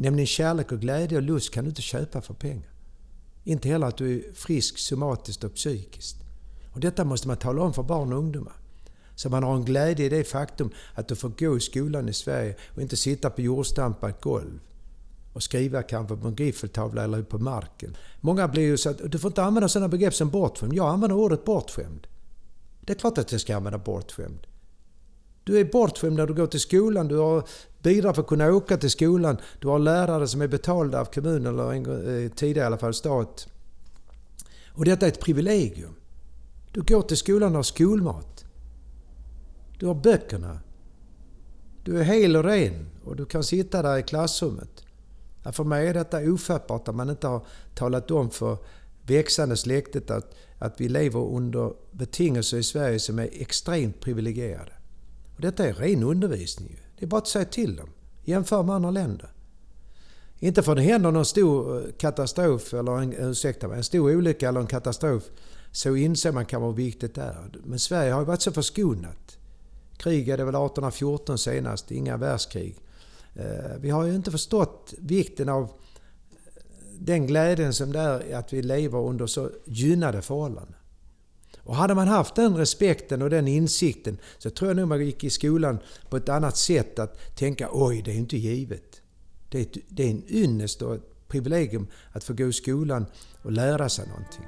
Nämligen 0.00 0.26
kärlek 0.26 0.72
och 0.72 0.80
glädje 0.80 1.18
och 1.18 1.22
lust 1.22 1.54
kan 1.54 1.64
du 1.64 1.70
inte 1.70 1.82
köpa 1.82 2.20
för 2.20 2.34
pengar. 2.34 2.70
Inte 3.44 3.68
heller 3.68 3.86
att 3.86 3.96
du 3.96 4.14
är 4.14 4.32
frisk 4.32 4.78
somatiskt 4.78 5.44
och 5.44 5.54
psykiskt. 5.54 6.16
Och 6.72 6.80
detta 6.80 7.04
måste 7.04 7.28
man 7.28 7.36
tala 7.36 7.62
om 7.62 7.72
för 7.72 7.82
barn 7.82 8.12
och 8.12 8.18
ungdomar. 8.18 8.52
Så 9.14 9.28
man 9.28 9.42
har 9.42 9.54
en 9.54 9.64
glädje 9.64 10.06
i 10.06 10.08
det 10.08 10.24
faktum 10.24 10.70
att 10.94 11.08
du 11.08 11.16
får 11.16 11.28
gå 11.28 11.56
i 11.56 11.60
skolan 11.60 12.08
i 12.08 12.12
Sverige 12.12 12.56
och 12.74 12.82
inte 12.82 12.96
sitta 12.96 13.30
på 13.30 13.40
jordstampat 13.40 14.22
golv 14.22 14.60
och 15.32 15.42
skriva 15.42 15.82
kanske 15.82 16.16
på 16.16 16.28
en 16.28 16.34
griffeltavla 16.34 17.04
eller 17.04 17.22
på 17.22 17.38
marken. 17.38 17.96
Många 18.20 18.48
blir 18.48 18.62
ju 18.62 18.76
så 18.76 18.90
att 18.90 19.12
du 19.12 19.18
får 19.18 19.30
inte 19.30 19.42
använda 19.42 19.68
sådana 19.68 19.88
begrepp 19.88 20.14
som 20.14 20.30
bortskämd. 20.30 20.74
Jag 20.74 20.88
använder 20.88 21.16
ordet 21.16 21.44
bortskämd. 21.44 22.06
Det 22.80 22.92
är 22.92 22.98
klart 22.98 23.18
att 23.18 23.32
jag 23.32 23.40
ska 23.40 23.56
använda 23.56 23.78
bortskämd. 23.78 24.46
Du 25.48 25.60
är 25.60 25.64
bortskämd 25.64 26.16
när 26.16 26.26
du 26.26 26.34
går 26.34 26.46
till 26.46 26.60
skolan, 26.60 27.08
du 27.08 27.16
har 27.16 27.42
bidrag 27.82 28.14
för 28.14 28.22
att 28.22 28.28
kunna 28.28 28.52
åka 28.52 28.76
till 28.76 28.90
skolan, 28.90 29.36
du 29.60 29.68
har 29.68 29.78
lärare 29.78 30.28
som 30.28 30.42
är 30.42 30.48
betalda 30.48 31.00
av 31.00 31.04
kommunen 31.04 31.46
eller 31.46 31.72
en, 31.72 32.24
eh, 32.24 32.30
tidigare 32.30 32.64
i 32.64 32.66
alla 32.66 32.78
fall 32.78 32.94
stat. 32.94 33.48
Och 34.68 34.84
detta 34.84 35.06
är 35.06 35.10
ett 35.10 35.20
privilegium. 35.20 35.94
Du 36.72 36.82
går 36.82 37.02
till 37.02 37.16
skolan 37.16 37.50
och 37.50 37.56
har 37.56 37.62
skolmat. 37.62 38.44
Du 39.78 39.86
har 39.86 39.94
böckerna. 39.94 40.60
Du 41.84 41.98
är 41.98 42.04
hel 42.04 42.36
och 42.36 42.44
ren 42.44 42.90
och 43.04 43.16
du 43.16 43.26
kan 43.26 43.44
sitta 43.44 43.82
där 43.82 43.98
i 43.98 44.02
klassrummet. 44.02 44.84
För 45.52 45.64
mig 45.64 45.88
är 45.88 45.94
detta 45.94 46.18
ofattbart 46.18 46.88
att 46.88 46.94
man 46.94 47.10
inte 47.10 47.26
har 47.26 47.46
talat 47.74 48.10
om 48.10 48.30
för 48.30 48.56
växande 49.06 49.56
släktet 49.56 50.10
att, 50.10 50.34
att 50.58 50.80
vi 50.80 50.88
lever 50.88 51.20
under 51.20 51.72
betingelser 51.90 52.56
i 52.58 52.62
Sverige 52.62 52.98
som 52.98 53.18
är 53.18 53.28
extremt 53.32 54.00
privilegierade. 54.00 54.72
Och 55.38 55.42
detta 55.42 55.66
är 55.66 55.72
ren 55.72 56.02
undervisning. 56.02 56.80
Det 56.98 57.04
är 57.04 57.08
bara 57.08 57.18
att 57.18 57.28
säga 57.28 57.44
till 57.44 57.76
dem. 57.76 57.88
Jämför 58.24 58.62
med 58.62 58.74
andra 58.74 58.90
länder. 58.90 59.30
Inte 60.38 60.62
för 60.62 60.72
att 60.72 60.78
det 60.78 60.82
händer 60.82 61.10
någon 61.10 61.24
stor 61.24 61.76
eh, 61.76 61.92
katastrof, 61.98 62.74
eller 62.74 62.98
en, 62.98 63.12
ursäkta 63.12 63.68
mig, 63.68 63.76
en 63.76 63.84
stor 63.84 64.16
olycka 64.16 64.48
eller 64.48 64.60
en 64.60 64.66
katastrof, 64.66 65.22
så 65.72 65.96
inser 65.96 66.32
man 66.32 66.46
kan 66.46 66.62
vara 66.62 66.72
viktigt 66.72 67.14
det 67.14 67.22
är. 67.22 67.50
Men 67.64 67.78
Sverige 67.78 68.12
har 68.12 68.20
ju 68.20 68.26
varit 68.26 68.42
så 68.42 68.52
förskonat. 68.52 69.38
Krig 69.96 70.28
är 70.28 70.36
det 70.36 70.44
väl 70.44 70.54
1814 70.54 71.38
senast, 71.38 71.90
inga 71.90 72.16
världskrig. 72.16 72.76
Eh, 73.34 73.76
vi 73.80 73.90
har 73.90 74.04
ju 74.04 74.14
inte 74.14 74.30
förstått 74.30 74.94
vikten 74.98 75.48
av 75.48 75.62
eh, 75.62 75.68
den 76.98 77.26
glädjen 77.26 77.72
som 77.72 77.92
det 77.92 78.00
är 78.00 78.36
att 78.36 78.52
vi 78.52 78.62
lever 78.62 78.98
under 78.98 79.26
så 79.26 79.50
gynnade 79.64 80.22
förhållanden. 80.22 80.74
Och 81.68 81.76
hade 81.76 81.94
man 81.94 82.08
haft 82.08 82.34
den 82.34 82.56
respekten 82.56 83.22
och 83.22 83.30
den 83.30 83.48
insikten 83.48 84.18
så 84.38 84.50
tror 84.50 84.70
jag 84.70 84.76
nog 84.76 84.88
man 84.88 85.06
gick 85.06 85.24
i 85.24 85.30
skolan 85.30 85.78
på 86.10 86.16
ett 86.16 86.28
annat 86.28 86.56
sätt 86.56 86.98
att 86.98 87.36
tänka 87.36 87.68
oj, 87.72 88.02
det 88.02 88.10
är 88.10 88.14
inte 88.14 88.36
givet. 88.36 89.00
Det 89.48 89.58
är, 89.58 89.62
ett, 89.62 89.76
det 89.88 90.02
är 90.02 90.10
en 90.10 90.22
ynnest 90.28 90.82
och 90.82 90.94
ett 90.94 91.28
privilegium 91.28 91.86
att 92.12 92.24
få 92.24 92.32
gå 92.32 92.46
i 92.46 92.52
skolan 92.52 93.06
och 93.42 93.52
lära 93.52 93.88
sig 93.88 94.08
någonting. 94.08 94.44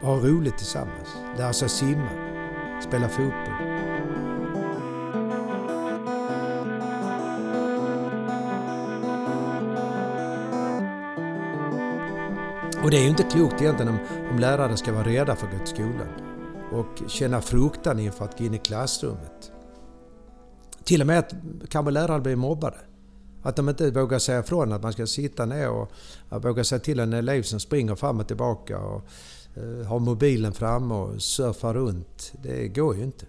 Och 0.00 0.08
ha 0.08 0.16
roligt 0.16 0.58
tillsammans. 0.58 1.08
Lära 1.38 1.52
sig 1.52 1.68
simma, 1.68 2.10
spela 2.88 3.08
fotboll. 3.08 3.32
Och 12.84 12.90
det 12.90 12.96
är 12.96 13.02
ju 13.02 13.08
inte 13.08 13.22
klokt 13.22 13.60
egentligen 13.60 13.88
om, 13.88 13.98
om 14.30 14.38
lärare 14.38 14.76
ska 14.76 14.92
vara 14.92 15.06
rädda 15.06 15.36
för 15.36 15.46
att 15.46 15.52
gå 15.52 15.58
till 15.58 15.74
skolan 15.74 16.25
och 16.72 17.10
känna 17.10 17.40
fruktan 17.40 17.98
inför 17.98 18.24
att 18.24 18.38
gå 18.38 18.44
in 18.44 18.54
i 18.54 18.58
klassrummet. 18.58 19.52
Till 20.84 21.00
och 21.00 21.06
med 21.06 21.18
att 21.18 21.34
kanske 21.68 21.90
lärare 21.90 22.20
blir 22.20 22.36
mobbade. 22.36 22.76
Att 23.42 23.56
de 23.56 23.68
inte 23.68 23.90
vågar 23.90 24.18
säga 24.18 24.40
ifrån 24.40 24.72
att 24.72 24.82
man 24.82 24.92
ska 24.92 25.06
sitta 25.06 25.46
ner 25.46 25.70
och 25.70 25.90
våga 26.28 26.64
säga 26.64 26.78
till 26.78 27.00
en 27.00 27.12
elev 27.12 27.42
som 27.42 27.60
springer 27.60 27.94
fram 27.94 28.20
och 28.20 28.28
tillbaka 28.28 28.78
och 28.78 29.04
eh, 29.54 29.86
har 29.86 29.98
mobilen 29.98 30.52
framme 30.52 30.94
och 30.94 31.22
surfar 31.22 31.74
runt. 31.74 32.32
Det 32.42 32.68
går 32.68 32.96
ju 32.96 33.02
inte. 33.02 33.26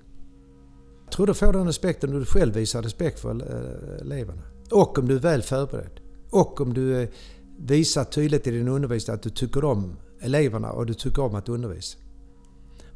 Jag 1.04 1.12
tror 1.12 1.28
du 1.28 1.34
får 1.34 1.54
den 1.54 1.68
respekten 1.68 2.14
om 2.14 2.20
du 2.20 2.26
själv 2.26 2.54
visar 2.54 2.82
respekt 2.82 3.20
för 3.20 3.30
eh, 3.30 4.02
eleverna. 4.02 4.42
Och 4.72 5.00
om 5.00 5.08
du 5.08 5.16
är 5.16 5.20
väl 5.20 5.42
förberedd. 5.42 6.00
Och 6.30 6.62
om 6.62 6.74
du 6.74 7.02
eh, 7.02 7.10
visar 7.58 8.04
tydligt 8.04 8.48
i 8.48 8.52
din 8.52 8.68
undervisning 8.68 9.16
att 9.16 9.24
du 9.24 9.30
tycker 9.30 9.64
om 9.64 9.96
eleverna 10.22 10.72
och 10.72 10.86
du 10.86 10.94
tycker 10.94 11.22
om 11.22 11.36
att 11.36 11.50
undervisa. 11.50 11.98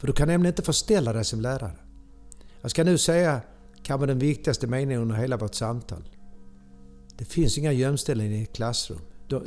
För 0.01 0.07
du 0.07 0.13
kan 0.13 0.27
nämligen 0.27 0.53
inte 0.53 0.61
förställa 0.61 1.13
dig 1.13 1.25
som 1.25 1.41
lärare. 1.41 1.75
Jag 2.61 2.71
ska 2.71 2.83
nu 2.83 2.97
säga 2.97 3.41
kanske 3.83 4.07
den 4.07 4.19
viktigaste 4.19 4.67
meningen 4.67 5.01
under 5.01 5.15
hela 5.15 5.37
vårt 5.37 5.55
samtal. 5.55 6.09
Det 7.17 7.25
finns 7.25 7.57
inga 7.57 7.71
gömställen 7.71 8.31
i 8.31 8.43
ett 8.43 8.53
klassrum. 8.53 8.99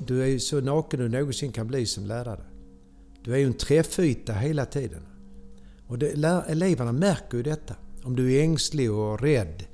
Du 0.06 0.34
är 0.34 0.38
så 0.38 0.60
naken 0.60 1.00
du 1.00 1.08
någonsin 1.08 1.52
kan 1.52 1.66
bli 1.66 1.86
som 1.86 2.06
lärare. 2.06 2.44
Du 3.24 3.34
är 3.34 3.38
ju 3.38 3.46
en 3.46 3.54
träffyta 3.54 4.32
hela 4.32 4.66
tiden. 4.66 5.02
Och 5.86 5.98
det, 5.98 6.12
eleverna 6.48 6.92
märker 6.92 7.36
ju 7.36 7.42
detta. 7.42 7.74
Om 8.04 8.16
du 8.16 8.32
är 8.32 8.42
ängslig 8.42 8.92
och 8.92 9.20
rädd. 9.20 9.64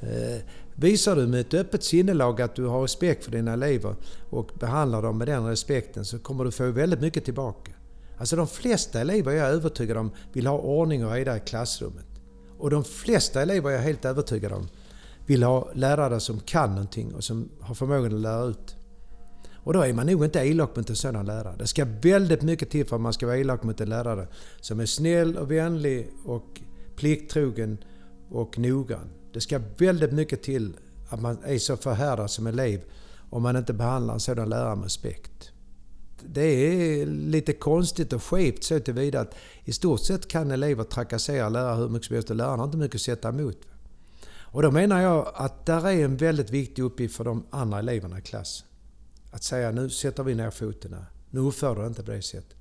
Eh, 0.00 0.42
visar 0.74 1.16
du 1.16 1.26
med 1.26 1.40
ett 1.40 1.54
öppet 1.54 1.84
sinnelag 1.84 2.40
att 2.40 2.54
du 2.54 2.64
har 2.64 2.82
respekt 2.82 3.24
för 3.24 3.32
dina 3.32 3.52
elever 3.52 3.96
och 4.30 4.50
behandlar 4.60 5.02
dem 5.02 5.18
med 5.18 5.28
den 5.28 5.46
respekten 5.46 6.04
så 6.04 6.18
kommer 6.18 6.44
du 6.44 6.50
få 6.50 6.70
väldigt 6.70 7.00
mycket 7.00 7.24
tillbaka. 7.24 7.73
Alltså 8.18 8.36
de 8.36 8.46
flesta 8.46 9.00
elever 9.00 9.32
jag 9.32 9.48
är 9.48 9.52
övertygad 9.52 9.96
om 9.96 10.10
vill 10.32 10.46
ha 10.46 10.58
ordning 10.58 11.06
och 11.06 11.12
reda 11.12 11.36
i 11.36 11.40
klassrummet. 11.40 12.06
Och 12.58 12.70
de 12.70 12.84
flesta 12.84 13.42
elever 13.42 13.70
jag 13.70 13.80
är 13.80 13.84
helt 13.84 14.04
övertygad 14.04 14.52
om 14.52 14.68
vill 15.26 15.42
ha 15.42 15.68
lärare 15.74 16.20
som 16.20 16.40
kan 16.40 16.70
någonting 16.70 17.14
och 17.14 17.24
som 17.24 17.48
har 17.60 17.74
förmågan 17.74 18.14
att 18.14 18.20
lära 18.20 18.44
ut. 18.44 18.76
Och 19.54 19.72
då 19.72 19.80
är 19.80 19.92
man 19.92 20.06
nog 20.06 20.24
inte 20.24 20.38
elak 20.38 20.76
mot 20.76 20.90
en 20.90 20.96
sådan 20.96 21.26
lärare. 21.26 21.54
Det 21.58 21.66
ska 21.66 21.84
väldigt 22.02 22.42
mycket 22.42 22.70
till 22.70 22.86
för 22.86 22.96
att 22.96 23.02
man 23.02 23.12
ska 23.12 23.26
vara 23.26 23.38
elak 23.38 23.62
mot 23.62 23.80
en 23.80 23.88
lärare 23.88 24.28
som 24.60 24.80
är 24.80 24.86
snäll 24.86 25.36
och 25.36 25.50
vänlig 25.50 26.10
och 26.24 26.60
plikttrogen 26.96 27.78
och 28.30 28.58
noggrann. 28.58 29.10
Det 29.32 29.40
ska 29.40 29.60
väldigt 29.78 30.12
mycket 30.12 30.42
till 30.42 30.76
att 31.08 31.20
man 31.20 31.38
är 31.44 31.58
så 31.58 31.76
förhärdad 31.76 32.30
som 32.30 32.46
elev 32.46 32.80
om 33.30 33.42
man 33.42 33.56
inte 33.56 33.72
behandlar 33.72 34.14
en 34.14 34.20
sådan 34.20 34.48
lärare 34.48 34.74
med 34.76 34.84
respekt 34.84 35.52
det 36.28 36.42
är 36.42 37.06
lite 37.06 37.52
konstigt 37.52 38.12
och 38.12 38.22
skevt 38.22 38.64
så 38.64 38.80
tillvida 38.80 39.20
att 39.20 39.34
i 39.64 39.72
stort 39.72 40.00
sett 40.00 40.28
kan 40.28 40.50
elever 40.50 40.84
trakassera 40.84 41.48
lärare 41.48 41.76
hur 41.76 41.88
mycket 41.88 42.06
som 42.06 42.14
helst 42.14 42.30
och 42.30 42.36
lärarna 42.36 42.56
har 42.56 42.64
inte 42.64 42.76
mycket 42.76 42.94
att 42.94 43.00
sätta 43.00 43.28
emot. 43.28 43.58
Och 44.26 44.62
då 44.62 44.70
menar 44.70 45.02
jag 45.02 45.32
att 45.34 45.66
där 45.66 45.88
är 45.88 46.04
en 46.04 46.16
väldigt 46.16 46.50
viktig 46.50 46.82
uppgift 46.82 47.16
för 47.16 47.24
de 47.24 47.46
andra 47.50 47.78
eleverna 47.78 48.18
i 48.18 48.22
klassen. 48.22 48.66
Att 49.30 49.42
säga 49.42 49.70
nu 49.70 49.90
sätter 49.90 50.22
vi 50.22 50.34
ner 50.34 50.50
foten 50.50 50.92
här. 50.92 51.04
Nu 51.30 51.40
uppför 51.40 51.76
du 51.76 51.86
inte 51.86 52.02
på 52.02 52.10
det 52.10 52.22
sättet. 52.22 52.56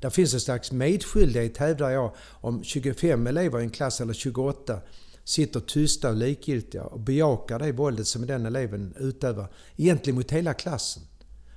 Där 0.00 0.10
finns 0.10 0.34
en 0.34 0.40
slags 0.40 0.72
medskyldighet 0.72 1.56
hävdar 1.56 1.90
jag 1.90 2.14
om 2.30 2.64
25 2.64 3.26
elever 3.26 3.60
i 3.60 3.62
en 3.62 3.70
klass 3.70 4.00
eller 4.00 4.12
28 4.12 4.80
sitter 5.24 5.60
tysta 5.60 6.10
och 6.10 6.16
likgiltiga 6.16 6.84
och 6.84 7.00
bejakar 7.00 7.58
det 7.58 7.72
våldet 7.72 8.06
som 8.06 8.26
den 8.26 8.46
eleven 8.46 8.94
utövar 8.98 9.46
egentligen 9.76 10.14
mot 10.16 10.30
hela 10.30 10.54
klassen. 10.54 11.02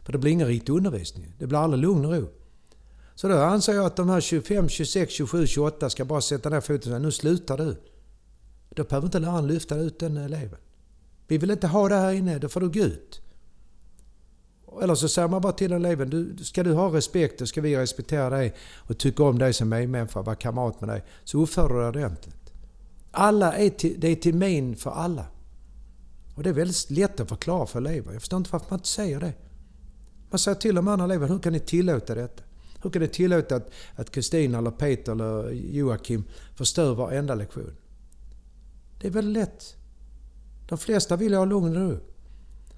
För 0.07 0.11
det 0.11 0.17
blir 0.17 0.31
ingen 0.31 0.47
riktig 0.47 0.73
undervisning. 0.73 1.33
Det 1.37 1.47
blir 1.47 1.59
aldrig 1.59 1.81
lugn 1.81 2.05
och 2.05 2.13
ro. 2.13 2.29
Så 3.15 3.27
då 3.27 3.37
anser 3.37 3.73
jag 3.73 3.85
att 3.85 3.95
de 3.95 4.09
här 4.09 4.21
25, 4.21 4.69
26, 4.69 5.13
27, 5.13 5.47
28 5.47 5.89
ska 5.89 6.05
bara 6.05 6.21
sätta 6.21 6.49
ner 6.49 6.61
foten 6.61 6.75
och 6.75 6.83
säga 6.83 6.99
nu 6.99 7.11
slutar 7.11 7.57
du. 7.57 7.75
Då 8.69 8.83
behöver 8.83 9.07
inte 9.07 9.19
läraren 9.19 9.47
lyfta 9.47 9.75
ut 9.75 9.99
den 9.99 10.17
eleven. 10.17 10.59
Vi 11.27 11.37
vill 11.37 11.51
inte 11.51 11.67
ha 11.67 11.89
det 11.89 11.95
här 11.95 12.11
inne, 12.11 12.39
då 12.39 12.49
får 12.49 12.61
du 12.61 12.69
gå 12.69 12.79
ut. 12.79 13.21
Eller 14.81 14.95
så 14.95 15.09
säger 15.09 15.27
man 15.27 15.41
bara 15.41 15.53
till 15.53 15.71
eleven, 15.71 16.09
du, 16.09 16.43
ska 16.43 16.63
du 16.63 16.73
ha 16.73 16.95
respekt, 16.95 17.39
då 17.39 17.45
ska 17.45 17.61
vi 17.61 17.77
respektera 17.77 18.29
dig 18.29 18.55
och 18.75 18.97
tycka 18.97 19.23
om 19.23 19.39
dig 19.39 19.53
som 19.53 19.69
medmänniska, 19.69 20.21
vara 20.21 20.35
kamrat 20.35 20.81
med 20.81 20.89
dig. 20.89 21.03
Så 21.23 21.41
uppför 21.41 21.69
du 21.69 21.75
dig 21.75 21.87
ordentligt. 21.87 22.53
Alla 23.11 23.53
är 23.53 23.69
till, 23.69 23.95
det 23.99 24.07
är 24.07 24.15
till 24.15 24.35
men 24.35 24.75
för 24.75 24.91
alla. 24.91 25.25
Och 26.35 26.43
det 26.43 26.49
är 26.49 26.53
väldigt 26.53 26.89
lätt 26.89 27.19
att 27.19 27.29
förklara 27.29 27.65
för 27.65 27.79
elever. 27.79 28.13
Jag 28.13 28.21
förstår 28.21 28.37
inte 28.37 28.49
varför 28.51 28.67
man 28.69 28.79
inte 28.79 28.89
säger 28.89 29.19
det. 29.19 29.33
Man 30.29 30.39
säger 30.39 30.55
till 30.55 30.75
de 30.75 30.87
andra 30.87 31.05
eleverna, 31.05 31.33
hur 31.33 31.39
kan 31.39 31.53
ni 31.53 31.59
tillåta 31.59 32.15
detta? 32.15 32.43
Hur 32.81 32.89
kan 32.89 33.01
ni 33.01 33.07
tillåta 33.07 33.61
att 33.95 34.11
Kristina, 34.11 34.57
eller 34.57 34.71
Peter 34.71 35.11
eller 35.11 35.51
Joakim 35.51 36.23
förstör 36.55 36.95
varenda 36.95 37.35
lektion? 37.35 37.75
Det 39.01 39.07
är 39.07 39.11
väldigt 39.11 39.33
lätt. 39.33 39.75
De 40.69 40.77
flesta 40.77 41.15
vill 41.15 41.33
ha 41.33 41.45
lugn 41.45 41.77
och 41.77 41.89
ro. 41.89 41.99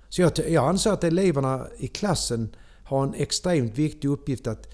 Så 0.10 0.22
jag, 0.22 0.32
jag 0.50 0.70
anser 0.70 0.92
att 0.92 1.04
eleverna 1.04 1.68
i 1.78 1.88
klassen 1.88 2.56
har 2.84 3.04
en 3.04 3.14
extremt 3.14 3.78
viktig 3.78 4.08
uppgift 4.08 4.48
att, 4.48 4.68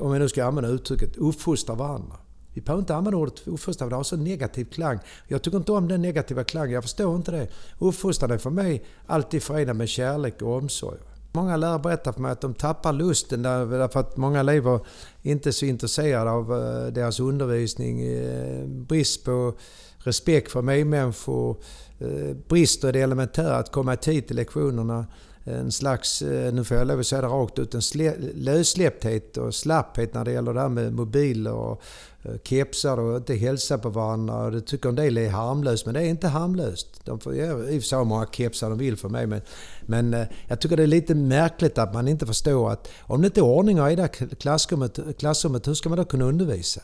om 0.00 0.12
jag 0.12 0.18
nu 0.18 0.28
ska 0.28 0.44
använda 0.44 0.70
uttrycket, 0.70 1.16
uppfostra 1.16 1.74
varandra. 1.74 2.16
Vi 2.54 2.60
behöver 2.60 2.80
inte 2.80 2.94
använda 2.94 3.18
ordet 3.18 3.46
uppfostra 3.46 3.88
det 3.88 3.96
har 3.96 4.02
så 4.02 4.16
negativ 4.16 4.64
klang. 4.64 4.98
Jag 5.28 5.42
tycker 5.42 5.58
inte 5.58 5.72
om 5.72 5.88
den 5.88 6.02
negativa 6.02 6.44
klangen, 6.44 6.74
jag 6.74 6.82
förstår 6.82 7.16
inte 7.16 7.30
det. 7.30 7.48
Uppfostran 7.78 8.30
är 8.30 8.38
för 8.38 8.50
mig 8.50 8.84
alltid 9.06 9.42
förenad 9.42 9.76
med 9.76 9.88
kärlek 9.88 10.42
och 10.42 10.56
omsorg. 10.56 10.98
Många 11.32 11.56
lärare 11.56 11.78
berättar 11.78 12.12
för 12.12 12.20
mig 12.20 12.32
att 12.32 12.40
de 12.40 12.54
tappar 12.54 12.92
lusten 12.92 13.42
därför 13.42 14.00
att 14.00 14.16
många 14.16 14.40
elever 14.40 14.80
inte 15.22 15.48
är 15.48 15.52
så 15.52 15.66
intresserade 15.66 16.30
av 16.30 16.52
eh, 16.52 16.92
deras 16.92 17.20
undervisning. 17.20 18.02
Eh, 18.02 18.66
brist 18.66 19.24
på 19.24 19.54
respekt 19.98 20.52
för 20.52 20.62
medmänniskor, 20.62 21.56
eh, 21.98 22.36
brister 22.48 22.88
i 22.88 22.92
det 22.92 23.00
elementära 23.00 23.56
att 23.56 23.72
komma 23.72 23.94
i 23.94 23.96
tid 23.96 24.26
till 24.26 24.36
lektionerna. 24.36 25.06
En 25.44 25.72
slags, 25.72 26.22
eh, 26.22 26.52
nu 26.52 26.64
får 26.64 26.76
jag 26.76 26.86
lov 26.86 27.00
att 27.00 27.06
säga 27.06 27.22
det 27.22 27.28
rakt 27.28 27.58
ut, 27.58 27.74
en 27.74 28.12
lössläppthet 28.34 29.36
och 29.36 29.54
slapphet 29.54 30.14
när 30.14 30.24
det 30.24 30.32
gäller 30.32 30.54
det 30.54 30.60
här 30.60 30.68
med 30.68 30.92
mobiler 30.92 31.52
och 31.52 31.82
eh, 32.22 32.32
kepsar 32.44 32.98
och 32.98 33.16
inte 33.16 33.34
hälsa 33.34 33.78
på 33.78 33.88
varandra. 33.88 34.50
Det 34.50 34.60
tycker 34.60 34.88
en 34.88 34.94
del 34.94 35.18
är 35.18 35.30
harmlöst, 35.30 35.86
men 35.86 35.94
det 35.94 36.00
är 36.00 36.08
inte 36.08 36.28
harmlöst. 36.28 37.00
De 37.04 37.20
får 37.20 37.34
i 37.34 37.50
och 37.50 37.58
för 37.58 37.80
sig 37.80 37.98
ha 37.98 38.04
många 38.04 38.26
kepsar 38.26 38.70
de 38.70 38.78
vill 38.78 38.96
för 38.96 39.08
mig, 39.08 39.26
men, 39.26 39.40
men 39.82 40.14
eh, 40.14 40.26
jag 40.48 40.60
tycker 40.60 40.76
det 40.76 40.82
är 40.82 40.86
lite 40.86 41.14
märkligt 41.14 41.78
att 41.78 41.94
man 41.94 42.08
inte 42.08 42.26
förstår 42.26 42.70
att 42.70 42.88
om 43.02 43.20
det 43.20 43.26
inte 43.26 43.40
är 43.40 43.44
ordning 43.44 43.78
i 43.78 43.96
det 43.96 44.08
klassrummet, 44.38 44.98
klassrummet, 45.18 45.68
hur 45.68 45.74
ska 45.74 45.88
man 45.88 45.98
då 45.98 46.04
kunna 46.04 46.24
undervisa? 46.24 46.80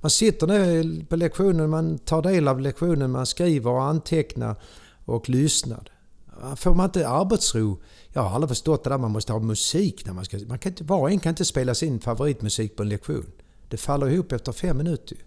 Man 0.00 0.10
sitter 0.10 0.46
ner 0.46 1.04
på 1.04 1.16
lektionen, 1.16 1.70
man 1.70 1.98
tar 1.98 2.22
del 2.22 2.48
av 2.48 2.60
lektionen, 2.60 3.10
man 3.10 3.26
skriver 3.26 3.70
och 3.70 3.82
antecknar 3.82 4.56
och 5.04 5.28
lyssnar. 5.28 5.90
Får 6.56 6.74
man 6.74 6.86
inte 6.86 7.08
arbetsro? 7.08 7.78
Jag 8.12 8.22
har 8.22 8.30
aldrig 8.30 8.48
förstått 8.48 8.84
det 8.84 8.90
där 8.90 8.98
man 8.98 9.10
måste 9.10 9.32
ha 9.32 9.40
musik 9.40 10.06
när 10.06 10.12
man 10.12 10.24
ska... 10.24 10.38
Man 10.48 10.58
kan 10.58 10.72
inte, 10.72 10.84
var 10.84 10.98
och 10.98 11.10
en 11.10 11.20
kan 11.20 11.30
inte 11.30 11.44
spela 11.44 11.74
sin 11.74 12.00
favoritmusik 12.00 12.76
på 12.76 12.82
en 12.82 12.88
lektion. 12.88 13.32
Det 13.68 13.76
faller 13.76 14.08
ihop 14.08 14.32
efter 14.32 14.52
fem 14.52 14.76
minuter. 14.76 15.18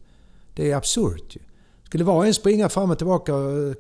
Det 0.54 0.72
är 0.72 0.76
absurt 0.76 1.36
ju. 1.36 1.40
Skulle 1.84 2.04
var 2.04 2.16
och 2.16 2.28
en 2.28 2.34
springa 2.34 2.70
fram 2.70 2.92
och 2.92 2.98
tillbaka 2.98 3.36
och 3.36 3.76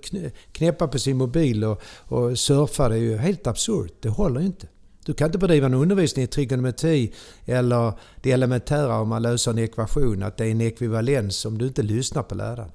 knäppa 0.51 0.87
på 0.87 0.99
sin 0.99 1.17
mobil 1.17 1.63
och, 1.63 1.81
och 2.07 2.39
surfa, 2.39 2.89
det 2.89 2.95
är 2.95 2.99
ju 2.99 3.17
helt 3.17 3.47
absurt. 3.47 3.93
Det 3.99 4.09
håller 4.09 4.39
ju 4.39 4.45
inte. 4.45 4.67
Du 5.05 5.13
kan 5.13 5.25
inte 5.25 5.37
bedriva 5.37 5.65
en 5.65 5.73
undervisning 5.73 6.25
i 6.25 6.27
trigonometri 6.27 7.13
eller 7.45 7.93
det 8.21 8.31
elementära 8.31 8.99
om 8.99 9.09
man 9.09 9.21
löser 9.21 9.51
en 9.51 9.59
ekvation, 9.59 10.23
att 10.23 10.37
det 10.37 10.45
är 10.45 10.51
en 10.51 10.61
ekvivalens 10.61 11.45
om 11.45 11.57
du 11.57 11.67
inte 11.67 11.81
lyssnar 11.81 12.23
på 12.23 12.35
läraren. 12.35 12.71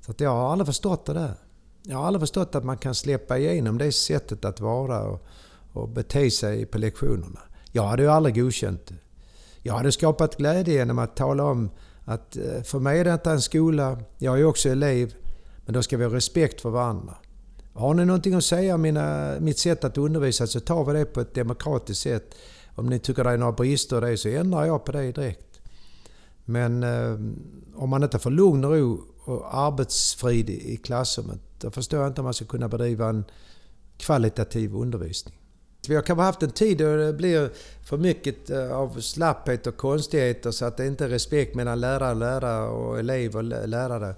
Så 0.00 0.10
att 0.10 0.20
jag 0.20 0.30
har 0.30 0.52
aldrig 0.52 0.66
förstått 0.66 1.06
det 1.06 1.12
där. 1.12 1.34
Jag 1.82 1.96
har 1.96 2.06
aldrig 2.06 2.20
förstått 2.20 2.54
att 2.54 2.64
man 2.64 2.76
kan 2.78 2.94
släppa 2.94 3.38
igenom 3.38 3.78
det 3.78 3.92
sättet 3.92 4.44
att 4.44 4.60
vara 4.60 5.02
och, 5.02 5.26
och 5.72 5.88
bete 5.88 6.30
sig 6.30 6.66
på 6.66 6.78
lektionerna. 6.78 7.40
Jag 7.72 7.82
hade 7.82 8.02
ju 8.02 8.08
aldrig 8.08 8.34
godkänt 8.34 8.86
det. 8.86 8.94
Jag 9.62 9.74
hade 9.74 9.92
skapat 9.92 10.36
glädje 10.36 10.74
genom 10.74 10.98
att 10.98 11.16
tala 11.16 11.44
om 11.44 11.70
att 12.04 12.36
eh, 12.36 12.62
för 12.62 12.78
mig 12.78 13.00
är 13.00 13.04
detta 13.04 13.32
en 13.32 13.40
skola, 13.40 13.98
jag 14.18 14.40
är 14.40 14.44
också 14.44 14.68
elev, 14.68 15.14
men 15.64 15.74
då 15.74 15.82
ska 15.82 15.96
vi 15.96 16.04
ha 16.04 16.14
respekt 16.14 16.60
för 16.60 16.70
varandra. 16.70 17.14
Har 17.74 17.94
ni 17.94 18.04
någonting 18.04 18.34
att 18.34 18.44
säga 18.44 18.74
om 18.74 18.82
mina, 18.82 19.34
mitt 19.40 19.58
sätt 19.58 19.84
att 19.84 19.98
undervisa 19.98 20.46
så 20.46 20.60
tar 20.60 20.84
vi 20.84 20.92
det 20.92 21.04
på 21.04 21.20
ett 21.20 21.34
demokratiskt 21.34 22.02
sätt. 22.02 22.34
Om 22.74 22.86
ni 22.86 22.98
tycker 22.98 23.24
det 23.24 23.30
är 23.30 23.36
några 23.36 23.52
brister 23.52 24.06
i 24.06 24.10
det 24.10 24.16
så 24.16 24.28
ändrar 24.28 24.64
jag 24.64 24.84
på 24.84 24.92
det 24.92 25.12
direkt. 25.12 25.60
Men 26.44 26.82
eh, 26.82 27.12
om 27.74 27.90
man 27.90 28.02
inte 28.02 28.18
får 28.18 28.30
lugn 28.30 28.64
och 28.64 28.70
ro 28.70 29.00
och 29.24 29.58
arbetsfrid 29.58 30.50
i 30.50 30.76
klassrummet, 30.76 31.40
då 31.58 31.70
förstår 31.70 32.00
jag 32.00 32.08
inte 32.10 32.20
om 32.20 32.24
man 32.24 32.34
ska 32.34 32.44
kunna 32.44 32.68
bedriva 32.68 33.08
en 33.08 33.24
kvalitativ 33.96 34.74
undervisning. 34.74 35.38
Vi 35.88 35.94
har 35.94 36.02
kanske 36.02 36.22
haft 36.22 36.42
en 36.42 36.50
tid 36.50 36.78
då 36.78 36.96
det 36.96 37.12
blir 37.12 37.50
för 37.84 37.96
mycket 37.96 38.50
eh, 38.50 38.72
av 38.72 39.00
slapphet 39.00 39.66
och 39.66 39.76
konstigheter 39.76 40.50
så 40.50 40.64
att 40.64 40.76
det 40.76 40.86
inte 40.86 41.04
är 41.04 41.08
respekt 41.08 41.54
mellan 41.54 41.80
lärare 41.80 42.10
och 42.10 42.16
lärare 42.16 42.68
och 42.68 42.98
elev 42.98 43.36
och 43.36 43.44
lärare. 43.44 44.14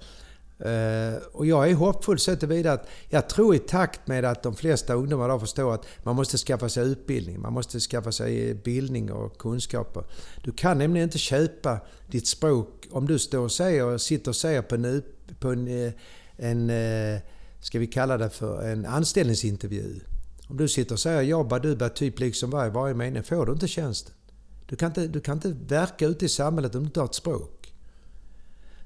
Eh, 0.58 1.22
och 1.32 1.46
jag 1.46 1.70
är 1.70 1.74
hoppfull 1.74 2.18
så 2.18 2.36
tillvida 2.36 2.72
att 2.72 2.88
jag 3.08 3.28
tror 3.28 3.54
i 3.54 3.58
takt 3.58 4.06
med 4.06 4.24
att 4.24 4.42
de 4.42 4.54
flesta 4.54 4.94
ungdomar 4.94 5.28
då 5.28 5.38
förstår 5.38 5.74
att 5.74 5.86
man 6.02 6.16
måste 6.16 6.38
skaffa 6.38 6.68
sig 6.68 6.84
utbildning, 6.84 7.40
man 7.40 7.52
måste 7.52 7.80
skaffa 7.80 8.12
sig 8.12 8.54
bildning 8.54 9.12
och 9.12 9.38
kunskaper. 9.38 10.04
Du 10.44 10.52
kan 10.52 10.78
nämligen 10.78 11.08
inte 11.08 11.18
köpa 11.18 11.78
ditt 12.06 12.26
språk 12.26 12.68
om 12.90 13.06
du 13.06 13.18
står 13.18 13.44
och 13.44 13.52
säger, 13.52 13.98
sitter 13.98 14.30
och 14.30 14.36
säger 14.36 14.62
på 14.62 14.74
en, 14.74 15.02
på 15.38 15.48
en, 15.48 15.68
eh, 15.68 15.92
en 16.36 16.70
eh, 16.70 17.20
ska 17.60 17.78
vi 17.78 17.86
kalla 17.86 18.18
det 18.18 18.30
för 18.30 18.62
en 18.62 18.86
anställningsintervju 18.86 20.00
om 20.48 20.56
du 20.56 20.68
sitter 20.68 20.94
och 20.94 21.00
säger 21.00 21.22
jobba 21.22 21.58
du 21.58 21.76
bär 21.76 21.88
typ 21.88 22.18
liksom 22.18 22.50
varje, 22.50 22.70
varje 22.70 22.94
mening, 22.94 23.22
får 23.22 23.46
du 23.46 23.52
inte 23.52 23.68
tjänsten. 23.68 24.14
Du 24.66 24.76
kan 24.76 24.86
inte, 24.86 25.06
du 25.06 25.20
kan 25.20 25.36
inte 25.36 25.56
verka 25.66 26.06
ute 26.06 26.24
i 26.24 26.28
samhället 26.28 26.74
om 26.74 26.80
du 26.80 26.86
inte 26.86 27.00
har 27.00 27.06
ett 27.06 27.14
språk. 27.14 27.74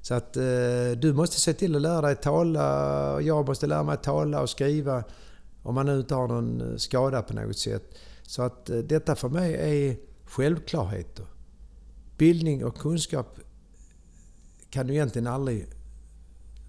Så 0.01 0.13
att 0.13 0.37
eh, 0.37 0.91
du 0.97 1.13
måste 1.13 1.39
se 1.39 1.53
till 1.53 1.75
att 1.75 1.81
lära 1.81 2.01
dig 2.01 2.15
tala, 2.15 3.13
och 3.13 3.21
jag 3.21 3.47
måste 3.47 3.67
lära 3.67 3.83
mig 3.83 3.97
tala 3.97 4.41
och 4.41 4.49
skriva 4.49 5.03
om 5.63 5.75
man 5.75 5.85
nu 5.85 5.99
inte 5.99 6.15
har 6.15 6.27
någon 6.27 6.61
eh, 6.61 6.77
skada 6.77 7.21
på 7.21 7.33
något 7.33 7.57
sätt. 7.57 7.95
Så 8.21 8.41
att 8.41 8.69
eh, 8.69 8.77
detta 8.77 9.15
för 9.15 9.29
mig 9.29 9.53
är 9.53 9.97
självklarheter. 10.25 11.25
Bildning 12.17 12.65
och 12.65 12.77
kunskap 12.77 13.39
kan 14.69 14.87
du 14.87 14.93
egentligen 14.93 15.27
aldrig 15.27 15.67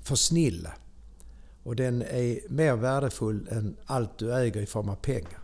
försnilla. 0.03 0.71
Och 1.63 1.77
den 1.77 2.03
är 2.03 2.39
mer 2.49 2.77
värdefull 2.77 3.49
än 3.51 3.77
allt 3.87 4.19
du 4.19 4.35
äger 4.35 4.61
i 4.61 4.67
form 4.67 4.89
av 4.89 4.95
pengar. 4.95 5.41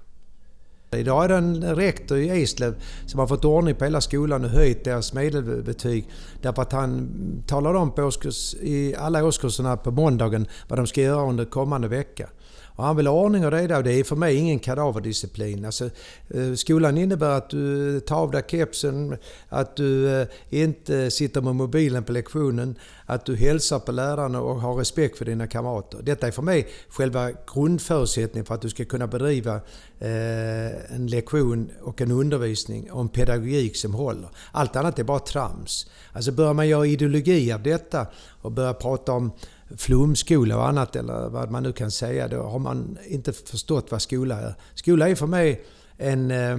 Idag 0.91 1.25
är 1.25 1.29
det 1.29 1.35
en 1.35 1.77
rektor 1.77 2.19
i 2.19 2.43
Eslöv 2.43 2.75
som 3.07 3.21
har 3.21 3.27
fått 3.27 3.45
ordning 3.45 3.75
på 3.75 3.85
hela 3.85 4.01
skolan 4.01 4.45
och 4.45 4.51
höjt 4.51 4.85
deras 4.85 5.13
medelbetyg. 5.13 6.09
Därför 6.43 6.63
att 6.63 6.73
han 6.73 7.09
talar 7.47 7.75
om 7.75 7.91
på 7.91 8.03
årskurs, 8.03 8.55
i 8.55 8.95
alla 8.95 9.25
årskurserna 9.25 9.77
på 9.77 9.91
måndagen 9.91 10.47
vad 10.69 10.79
de 10.79 10.87
ska 10.87 11.01
göra 11.01 11.29
under 11.29 11.45
kommande 11.45 11.89
vecka. 11.89 12.29
Och 12.77 12.85
han 12.85 12.97
vill 12.97 13.07
ha 13.07 13.15
ordning 13.15 13.47
och 13.47 13.53
reda 13.53 13.77
och 13.77 13.85
det 13.85 13.93
är 13.93 14.05
för 14.05 14.17
mig 14.17 14.35
ingen 14.35 14.59
kadaverdisciplin. 14.59 15.65
Alltså, 15.65 15.85
eh, 16.29 16.55
skolan 16.55 16.99
innebär 16.99 17.31
att 17.31 17.51
du 17.51 18.01
tar 18.01 18.17
av 18.17 18.31
dig 18.31 18.43
kepsen, 18.49 19.17
att 19.49 19.77
du 19.77 20.21
eh, 20.21 20.27
inte 20.51 21.11
sitter 21.11 21.41
med 21.41 21.55
mobilen 21.55 22.05
på 22.05 22.13
lektionen, 22.13 22.79
att 23.07 23.25
du 23.25 23.37
hälsar 23.37 23.79
på 23.79 23.93
lärarna 23.93 24.41
och 24.41 24.61
har 24.61 24.75
respekt 24.75 25.19
för 25.19 25.25
dina 25.25 25.47
kamrater. 25.47 25.99
Detta 26.03 26.27
är 26.27 26.31
för 26.31 26.43
mig 26.43 26.69
själva 26.89 27.31
grundförutsättningen 27.55 28.47
för 28.47 28.55
att 28.55 28.63
du 28.63 28.69
ska 28.69 28.85
kunna 28.85 29.07
bedriva 29.07 29.55
eh, 29.99 30.95
en 30.95 31.07
lektion 31.07 31.71
och 31.83 32.01
en 32.01 32.11
undervisning 32.11 32.93
och 32.93 33.01
en 33.01 33.09
pedagogik 33.09 33.77
som 33.77 33.95
håller. 33.95 34.29
Allt 34.53 34.77
annat 34.77 34.99
är 34.99 35.05
bara 35.05 35.19
trams. 35.19 35.87
Alltså 36.13 36.33
börjar 36.33 36.55
man 36.55 36.69
göra 36.69 36.87
ideologi 36.87 37.53
av 37.53 37.63
detta 37.63 38.07
och 38.43 38.53
börjar 38.53 38.75
prata 38.75 39.13
om 39.13 39.33
flumskola 39.77 40.57
och 40.57 40.69
annat 40.69 40.97
eller 40.97 41.29
vad 41.29 41.51
man 41.51 41.63
nu 41.63 41.73
kan 41.73 41.91
säga. 41.91 42.29
Då 42.29 42.43
har 42.43 42.59
man 42.59 42.99
inte 43.07 43.33
förstått 43.33 43.91
vad 43.91 44.03
skola 44.03 44.41
är. 44.41 44.55
Skola 44.75 45.09
är 45.09 45.15
för 45.15 45.27
mig 45.27 45.65
en, 45.97 46.31
eh, 46.31 46.59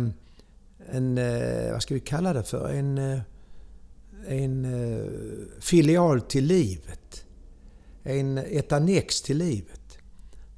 en 0.91 1.17
eh, 1.17 1.71
vad 1.71 1.81
ska 1.81 1.93
vi 1.93 1.99
kalla 1.99 2.33
det 2.33 2.43
för, 2.43 2.69
en, 2.69 2.97
eh, 2.97 3.19
en 4.27 4.67
filial 5.59 6.21
till 6.21 6.45
livet. 6.45 7.25
En, 8.03 8.37
ett 8.37 8.71
annex 8.71 9.21
till 9.21 9.37
livet. 9.37 9.97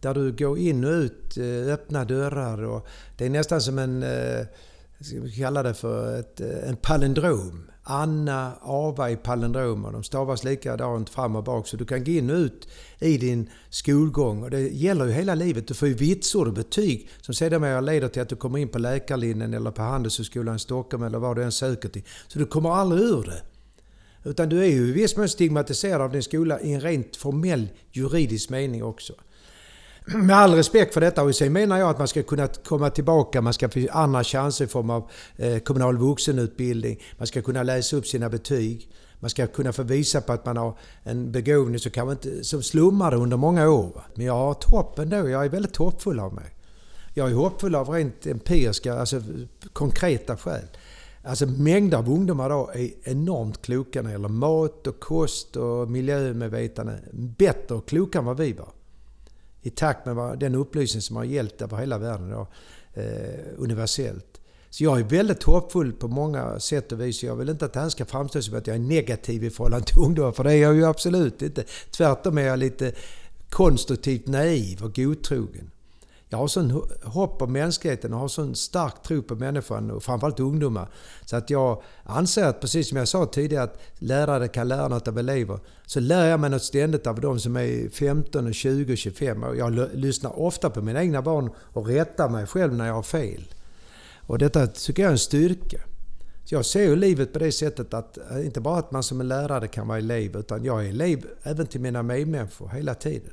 Där 0.02 0.14
du 0.14 0.32
går 0.32 0.58
in 0.58 0.84
och 0.84 0.92
ut, 0.92 1.38
öppna 1.68 2.06
dörrar 2.06 2.64
och 2.64 2.88
det 3.18 3.26
är 3.26 3.30
nästan 3.30 3.62
som 3.62 3.80
en, 3.80 4.06
ska 5.06 5.22
vi 5.22 5.32
kalla 5.32 5.64
det 5.64 5.74
för 5.74 6.20
ett, 6.20 6.42
eh, 6.42 6.70
en 6.70 6.76
palindrom. 6.76 7.70
Anna, 7.84 8.54
Ava 8.62 9.10
i 9.12 9.16
palindromer. 9.16 9.92
De 9.92 10.04
stavas 10.04 10.44
likadant 10.44 11.10
fram 11.10 11.36
och 11.36 11.44
bak. 11.44 11.68
Så 11.68 11.78
du 11.78 11.86
kan 11.86 12.04
gå 12.04 12.12
in 12.12 12.30
och 12.30 12.36
ut 12.36 12.68
i 13.00 13.18
din 13.18 13.50
skolgång. 13.70 14.44
Och 14.44 14.50
det 14.50 14.60
gäller 14.60 15.06
ju 15.06 15.12
hela 15.12 15.36
livet. 15.36 15.68
Du 15.68 15.74
får 15.74 15.88
ju 15.88 15.94
vitsord 15.94 16.48
och 16.48 16.54
betyg 16.54 17.10
som 17.22 17.34
sedermera 17.34 17.82
leder 17.82 18.08
till 18.08 18.22
att 18.22 18.30
du 18.30 18.36
kommer 18.36 18.60
in 18.60 18.68
på 18.68 18.80
läkarlinjen 18.80 19.54
eller 19.54 19.72
på 19.72 19.82
Handelshögskolan 19.82 20.56
i 20.56 20.60
Stockholm 20.60 21.04
eller 21.04 21.20
vad 21.20 21.36
du 21.36 21.44
än 21.44 21.52
söker 21.52 21.90
till. 21.90 22.04
Så 22.28 22.40
du 22.40 22.46
kommer 22.46 22.70
aldrig 22.70 23.02
ur 23.02 23.24
det. 23.24 23.42
Utan 24.30 24.50
du 24.50 24.60
är 24.60 24.70
ju 24.70 24.88
i 24.88 24.92
viss 24.92 25.18
mån 25.18 25.30
stigmatiserad 25.30 26.02
av 26.02 26.12
din 26.12 26.24
skola 26.24 26.60
i 26.60 26.74
en 26.74 26.82
rent 26.82 27.16
formell 27.16 27.68
juridisk 27.92 28.50
mening 28.50 28.84
också. 28.84 29.14
Med 30.15 30.36
all 30.36 30.54
respekt 30.54 30.93
för 30.93 31.02
detta 31.02 31.24
och 31.24 31.36
sen 31.36 31.54
menar 31.54 31.78
jag 31.78 31.89
att 31.89 31.98
man 31.98 32.08
ska 32.08 32.24
kunna 32.24 32.48
komma 32.48 32.89
tillbaka, 32.89 33.41
man 33.41 33.54
ska 33.54 33.69
få 33.69 33.80
andra 33.91 34.24
chanser 34.24 34.65
i 34.65 34.67
form 34.67 34.89
av 34.89 35.10
eh, 35.38 35.60
kommunal 35.60 35.98
vuxenutbildning, 35.98 37.00
man 37.17 37.28
ska 37.28 37.41
kunna 37.41 37.63
läsa 37.63 37.95
upp 37.95 38.08
sina 38.08 38.30
betyg, 38.30 38.89
man 39.19 39.30
ska 39.30 39.48
kunna 39.48 39.74
få 39.74 39.84
visa 39.84 40.22
på 40.22 40.34
att 40.34 40.45
man 40.45 40.58
har 40.58 40.78
en 41.04 41.32
begåvning 41.32 41.80
som 41.80 41.91
kanske 41.91 42.12
inte 42.12 42.43
som 42.43 42.63
slummade 42.63 43.17
under 43.17 43.38
många 43.38 43.69
år. 43.69 44.04
Men 44.15 44.26
jag 44.26 44.34
har 44.34 44.52
ett 44.52 44.63
hopp 44.63 45.00
ändå, 45.00 45.30
jag 45.30 45.45
är 45.45 45.50
väldigt 45.50 45.76
hoppfull 45.76 46.19
av 46.19 46.34
mig. 46.34 46.56
Jag 47.13 47.30
är 47.30 47.34
hoppfull 47.34 47.76
av 47.76 47.89
rent 47.89 48.26
empiriska, 48.26 48.93
alltså 48.93 49.22
konkreta 49.74 50.38
skäl. 50.38 50.65
Alltså 51.24 51.45
mängder 51.45 51.98
av 51.98 52.10
ungdomar 52.10 52.45
idag 52.45 52.76
är 52.76 52.89
enormt 53.04 53.62
kloka 53.62 54.02
när 54.02 54.10
det 54.10 54.13
gäller 54.13 54.30
mat 54.30 54.88
och 54.88 55.00
kost 55.00 55.56
och 55.56 55.89
miljömedvetande. 55.89 57.00
Bättre 57.13 57.76
och 57.76 57.88
klokare 57.88 58.19
än 58.19 58.26
vad 58.26 58.38
vi 58.38 58.54
var. 58.54 58.69
I 59.62 59.69
takt 59.69 60.06
med 60.06 60.39
den 60.39 60.56
upplysning 60.56 61.02
som 61.02 61.15
har 61.15 61.24
gällt 61.24 61.62
över 61.62 61.78
hela 61.78 61.98
världen 61.98 62.30
då, 62.30 62.48
eh, 62.93 63.45
universellt. 63.58 64.39
Så 64.69 64.84
jag 64.84 65.00
är 65.00 65.04
väldigt 65.04 65.43
hoppfull 65.43 65.93
på 65.93 66.08
många 66.08 66.60
sätt 66.60 66.91
och 66.91 67.02
vis. 67.02 67.24
Jag 67.24 67.36
vill 67.36 67.50
inte 67.50 67.65
att 67.65 67.74
det 67.74 67.80
här 67.80 67.89
ska 67.89 68.06
framstå 68.06 68.41
som 68.41 68.58
att 68.58 68.67
jag 68.67 68.76
är 68.76 68.80
negativ 68.80 69.43
i 69.43 69.50
förhållande 69.50 69.86
till 69.86 70.00
ungdomar, 70.00 70.32
för 70.32 70.43
det 70.43 70.54
är 70.54 70.58
jag 70.58 70.76
ju 70.76 70.86
absolut 70.86 71.41
inte. 71.41 71.63
Tvärtom 71.91 72.38
är 72.38 72.41
jag 72.41 72.60
lite 72.60 72.91
konstruktivt 73.50 74.28
naiv 74.28 74.84
och 74.84 74.95
godtrogen. 74.95 75.72
Jag 76.32 76.38
har 76.38 76.48
sån 76.48 76.84
hopp 77.04 77.42
om 77.42 77.54
mänskligheten 77.54 78.13
och 78.13 78.20
har 78.20 78.28
sån 78.28 78.56
stark 78.56 79.04
tro 79.04 79.22
på 79.22 79.36
människan 79.36 79.92
och 79.92 80.04
framförallt 80.04 80.39
ungdomar. 80.39 80.89
Så 81.26 81.36
att 81.36 81.50
jag 81.50 81.82
anser 82.04 82.46
att, 82.46 82.62
precis 82.62 82.89
som 82.89 82.98
jag 82.98 83.08
sa 83.08 83.26
tidigare, 83.26 83.63
att 83.63 83.80
lärare 83.98 84.48
kan 84.48 84.68
lära 84.68 84.88
något 84.88 85.08
av 85.08 85.20
elever. 85.20 85.60
Så 85.86 86.00
lär 86.00 86.26
jag 86.26 86.39
mig 86.39 86.50
något 86.50 86.63
ständigt 86.63 87.08
av 87.08 87.22
de 87.22 87.39
som 87.39 87.58
är 87.58 87.89
15, 87.89 88.54
20 88.54 88.94
och 88.94 88.98
25 88.98 89.44
år. 89.44 89.58
Jag 89.58 89.89
lyssnar 89.94 90.39
ofta 90.39 90.70
på 90.70 90.82
mina 90.82 91.02
egna 91.04 91.22
barn 91.22 91.52
och 91.58 91.88
rättar 91.88 92.30
mig 92.30 92.46
själv 92.46 92.74
när 92.74 92.88
jag 92.88 92.94
har 92.94 93.04
fel. 93.04 93.44
Och 94.28 94.38
detta 94.38 94.68
tycker 94.68 95.04
jag 95.04 95.08
är 95.08 95.13
en 95.13 95.20
styrka. 95.20 95.82
Så 96.46 96.56
jag 96.56 96.65
ser 96.65 96.84
ju 96.84 96.96
livet 96.96 97.34
på 97.34 97.39
det 97.39 97.52
sättet 97.52 97.94
att 97.94 98.18
eh, 98.18 98.46
inte 98.46 98.62
bara 98.62 98.80
att 98.80 98.92
man 98.92 99.04
som 99.04 99.22
en 99.22 99.28
lärare 99.28 99.68
kan 99.68 99.88
vara 99.88 99.98
elev, 99.98 100.38
utan 100.38 100.63
jag 100.63 100.86
är 100.86 100.89
elev 100.89 101.26
även 101.44 101.68
till 101.68 101.82
mina 101.82 102.04
medmänniskor 102.04 102.70
hela 102.70 102.96
tiden. 102.96 103.32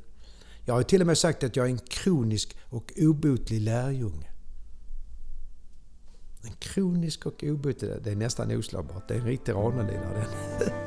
Jag 0.67 0.73
har 0.73 0.83
till 0.83 1.01
och 1.01 1.07
med 1.07 1.17
sagt 1.17 1.43
att 1.43 1.55
jag 1.55 1.65
är 1.65 1.69
en 1.69 1.77
kronisk 1.77 2.57
och 2.63 2.93
obotlig 2.97 3.61
lärjunge. 3.61 4.27
En 6.43 6.53
kronisk 6.59 7.25
och 7.25 7.43
obotlig, 7.43 7.91
det 8.03 8.11
är 8.11 8.15
nästan 8.15 8.57
oslagbart. 8.57 9.07
Det 9.07 9.13
är 9.13 9.19
en 9.19 9.25
riktig 9.25 9.53
Ranelidare. 9.53 10.25
den. 10.59 10.69